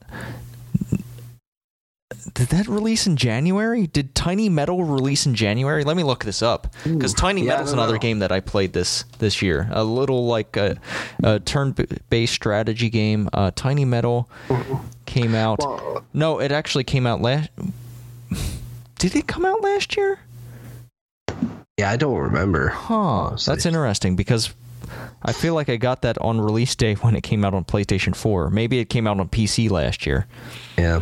[2.35, 3.87] Did that release in January?
[3.87, 5.83] Did Tiny Metal release in January?
[5.85, 7.99] Let me look this up because Tiny yeah, Metal's another know.
[7.99, 9.69] game that I played this this year.
[9.73, 10.77] A little like a,
[11.23, 13.29] a turn-based strategy game.
[13.33, 14.31] Uh, Tiny Metal
[15.07, 15.59] came out.
[15.59, 17.51] Well- no, it actually came out last.
[18.99, 20.21] Did it come out last year?
[21.79, 22.69] yeah, I don't remember.
[22.69, 22.95] Huh.
[22.95, 23.53] honestly.
[23.53, 24.53] That's interesting because
[25.23, 28.15] I feel like I got that on release day when it came out on PlayStation
[28.15, 28.51] 4.
[28.51, 30.27] Maybe it came out on PC last year.
[30.77, 31.01] Yeah.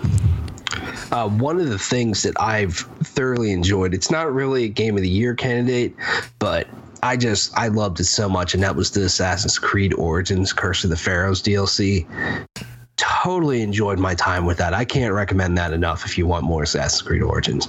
[1.10, 5.02] Uh, one of the things that I've thoroughly enjoyed, it's not really a game of
[5.02, 5.94] the year candidate,
[6.38, 6.68] but
[7.02, 8.54] I just, I loved it so much.
[8.54, 12.06] And that was the Assassin's Creed Origins Curse of the Pharaohs DLC.
[12.96, 14.74] totally enjoyed my time with that.
[14.74, 17.68] I can't recommend that enough if you want more Assassin's Creed Origins.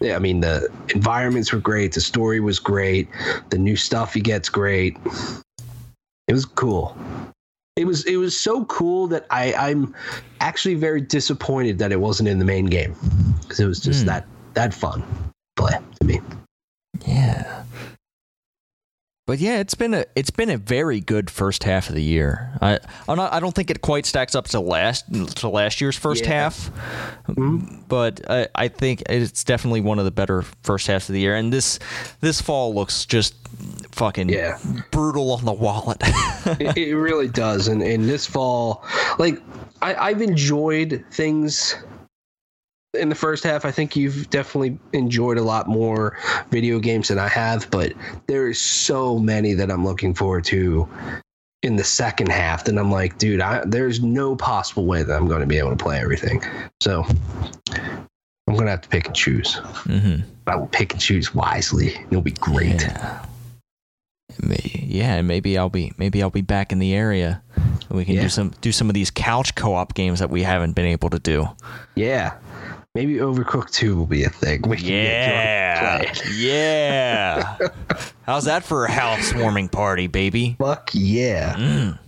[0.00, 3.08] Yeah, I mean the environments were great, the story was great,
[3.50, 4.96] the new stuff he gets great.
[6.30, 6.96] It was cool.
[7.74, 9.92] It was it was so cool that I I'm
[10.38, 12.94] actually very disappointed that it wasn't in the main game
[13.40, 14.06] because it was just Hmm.
[14.06, 15.02] that that fun
[15.56, 16.20] play to me.
[17.04, 17.59] Yeah.
[19.30, 22.50] But yeah, it's been a it's been a very good first half of the year.
[22.60, 25.04] I I'm not, I don't think it quite stacks up to last
[25.36, 26.30] to last year's first Yeah.
[26.32, 26.68] half,
[27.28, 27.82] mm-hmm.
[27.86, 31.36] but I, I think it's definitely one of the better first halves of the year.
[31.36, 31.78] And this
[32.20, 33.36] this fall looks just
[33.92, 34.58] fucking Yeah.
[34.90, 35.98] brutal on the wallet.
[36.58, 37.68] it, it really does.
[37.68, 38.84] And and this fall,
[39.20, 39.40] like
[39.80, 41.76] I, I've enjoyed things
[42.94, 43.64] in the first half.
[43.64, 46.16] I think you've definitely enjoyed a lot more
[46.50, 47.92] video games than I have, but
[48.26, 50.88] there is so many that I'm looking forward to
[51.62, 55.28] in the second half that I'm like, dude, I, there's no possible way that I'm
[55.28, 56.42] going to be able to play everything.
[56.80, 57.04] So
[57.72, 59.54] I'm going to have to pick and choose.
[59.84, 61.94] hmm I will pick and choose wisely.
[62.10, 62.82] It'll be great.
[62.82, 63.24] Yeah.
[64.42, 67.42] Yeah, maybe I'll be maybe I'll be back in the area.
[67.56, 68.22] And we can Yeah.
[68.22, 71.18] do some do some of these couch co-op games that we haven't been able to
[71.20, 71.48] do.
[71.94, 72.32] Yeah.
[72.96, 74.62] Maybe Overcooked 2 will be a thing.
[74.66, 77.56] We can get drunk and Yeah.
[77.68, 77.68] Yeah.
[78.26, 80.56] How's that for a housewarming party, baby?
[80.58, 81.54] Fuck yeah.
[81.54, 81.98] Mm.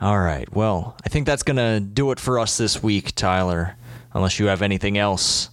[0.00, 0.52] All right.
[0.54, 3.76] Well, I think that's going to do it for us this week, Tyler.
[4.14, 5.50] Unless you have anything else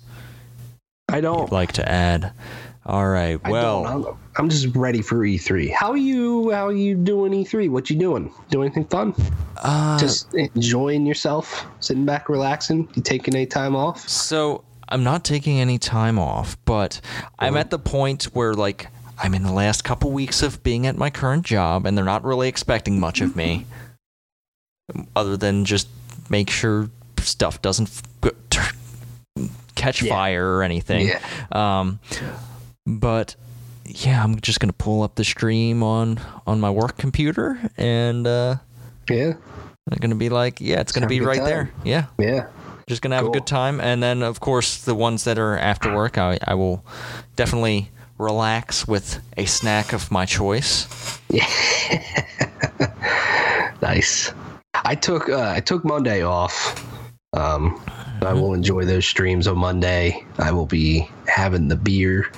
[1.07, 1.39] I don't.
[1.41, 2.31] you'd like to add.
[2.85, 3.41] All right.
[3.47, 3.85] Well.
[3.85, 5.71] I'm, I'm just ready for E3.
[5.71, 6.51] How are you?
[6.51, 7.69] How are you doing E3?
[7.69, 8.33] What you doing?
[8.49, 9.13] Doing anything fun?
[9.57, 12.87] uh, just enjoying yourself, sitting back, relaxing.
[12.95, 14.07] You taking any time off?
[14.07, 17.01] So I'm not taking any time off, but
[17.37, 18.87] I'm at the point where like
[19.21, 22.23] I'm in the last couple weeks of being at my current job, and they're not
[22.23, 23.65] really expecting much of me,
[25.17, 25.89] other than just
[26.29, 26.89] make sure
[27.19, 27.89] stuff doesn't
[28.23, 28.73] f-
[29.75, 30.13] catch Yeah.
[30.13, 31.09] fire or anything.
[31.09, 31.19] Yeah.
[31.51, 31.99] Um,
[32.97, 33.35] but
[33.85, 38.55] yeah, I'm just gonna pull up the stream on on my work computer, and uh,
[39.09, 39.33] Yeah.
[39.91, 41.45] I'm gonna be like, yeah, it's gonna Have be right time.
[41.45, 41.71] there.
[41.83, 42.47] Yeah Yeah.
[42.87, 43.31] just gonna have Cool.
[43.31, 46.53] a good time and then of course the ones that are after work I, I
[46.55, 46.83] will
[47.35, 47.89] definitely
[48.19, 50.87] relax with a snack of my choice
[51.29, 51.47] Yeah.
[53.81, 54.33] Nice.
[54.85, 56.85] I took uh, I took Monday off.
[57.33, 57.79] Um,
[58.21, 58.41] I mm-hmm.
[58.41, 60.25] will enjoy those streams on Monday.
[60.37, 62.31] I will be having the beer.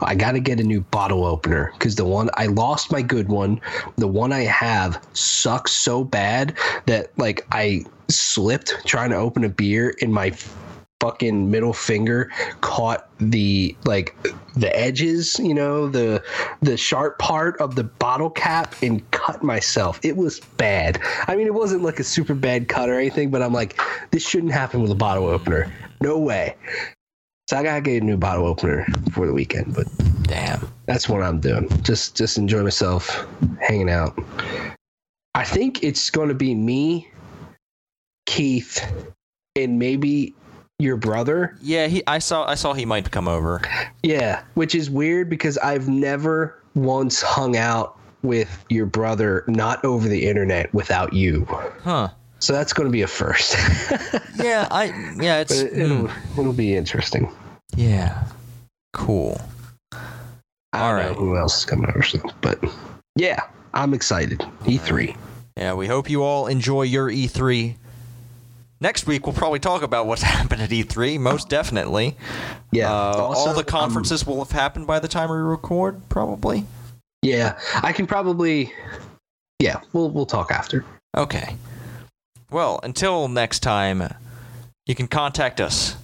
[0.00, 3.28] I got to get a new bottle opener because the one I lost my good
[3.28, 3.60] one.
[3.96, 6.56] The one I have sucks so bad
[6.86, 10.32] that like I slipped trying to open a beer in my
[11.00, 12.30] fucking middle finger
[12.60, 14.16] caught the like
[14.56, 16.22] the edges you know the
[16.60, 20.00] the sharp part of the bottle cap and cut myself.
[20.02, 21.00] It was bad.
[21.28, 23.80] I mean it wasn't like a super bad cut or anything but i'm like
[24.10, 25.72] this shouldn't happen with a bottle opener.
[26.00, 26.56] No way.
[27.48, 29.86] So i gotta get a new bottle opener for the weekend but
[30.22, 30.68] damn.
[30.86, 31.68] that's what i'm doing.
[31.82, 33.26] Just just enjoy myself
[33.60, 34.18] hanging out.
[35.34, 37.08] I think it's to be me
[38.26, 38.84] keith
[39.54, 40.34] and maybe
[40.80, 43.60] your brother yeah he i saw i saw he might come over
[44.04, 50.06] Yeah, which is weird because I've never once hung out with your brother not over
[50.08, 51.46] the internet without you.
[51.82, 53.54] huh So that's going to be a first.
[54.36, 54.84] yeah i
[55.20, 57.28] yeah it's it, it'll mm, it'll be interesting.
[57.76, 58.24] yeah
[58.92, 59.40] cool
[59.92, 59.98] I
[60.80, 62.62] All don't know who else is coming over soon, but
[63.16, 63.40] yeah,
[63.74, 64.42] I'm excited.
[64.66, 65.16] E E3.
[65.56, 67.74] yeah we hope you all enjoy your e3
[68.80, 72.16] next week we'll probably talk about what's happened at e3 most definitely
[72.72, 72.90] Yeah.
[72.92, 76.64] uh, Also, all the um, conferences will have happened by the time we record probably
[77.22, 78.72] yeah, I can probably.
[79.58, 80.84] Yeah, we'll we'll talk after.
[81.16, 81.56] Okay.
[82.48, 84.14] Well, until next time,
[84.86, 85.96] you can contact us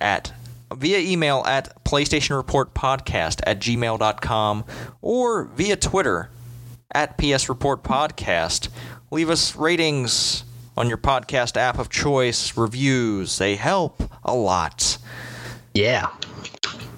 [0.00, 0.32] at
[0.74, 4.64] via email at PlayStation Report Podcast at gmail.com
[5.02, 6.30] or via Twitter
[6.92, 8.68] at PS Report Podcast.
[9.12, 10.42] Leave us ratings
[10.78, 13.38] on your podcast app of choice, reviews.
[13.38, 14.96] They help a lot.
[15.74, 16.10] Yeah.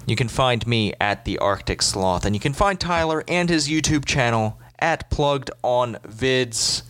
[0.05, 3.67] You can find me at the Arctic Sloth, and you can find Tyler and his
[3.67, 6.83] YouTube channel at Plugged On Vids.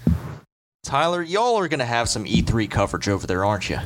[0.83, 3.79] Tyler, y'all are gonna have some E3 coverage over there, aren't you?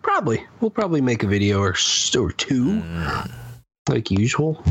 [0.00, 0.42] Probably.
[0.62, 1.74] We'll probably make a video or,
[2.16, 3.30] or two, mm.
[3.86, 4.64] like usual.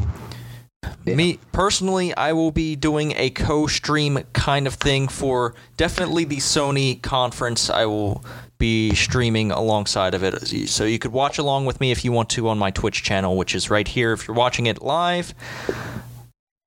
[1.06, 1.16] Yeah.
[1.16, 7.02] Me personally, I will be doing a co-stream kind of thing for definitely the Sony
[7.02, 7.70] conference.
[7.70, 8.24] I will
[8.58, 12.30] be streaming alongside of it, so you could watch along with me if you want
[12.32, 14.12] to on my Twitch channel, which is right here.
[14.12, 15.34] If you're watching it live,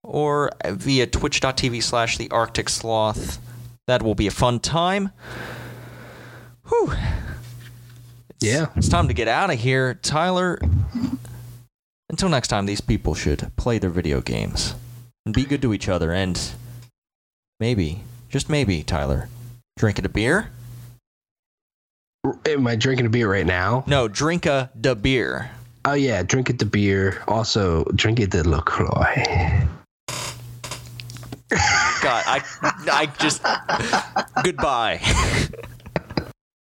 [0.03, 3.39] or via Twitch.tv/slash The Arctic Sloth,
[3.87, 5.11] that will be a fun time.
[6.69, 6.95] Whew.
[8.41, 8.67] Yeah.
[8.75, 9.95] It's time to get out of here.
[9.95, 10.59] Tyler,
[12.13, 14.75] until next time, these people should play their video games
[15.25, 16.53] and be good to each other and
[17.59, 19.29] maybe, just maybe, Tyler,
[19.79, 20.51] drinking a beer?
[22.47, 23.83] Am I drinking a beer right now?
[23.87, 25.51] No, drink a da beer.
[25.85, 27.23] Oh yeah, drink it the beer.
[27.27, 29.25] Also, drink it the LaCroix.
[31.51, 32.43] God, I,
[32.93, 33.43] I just,
[34.45, 35.01] goodbye.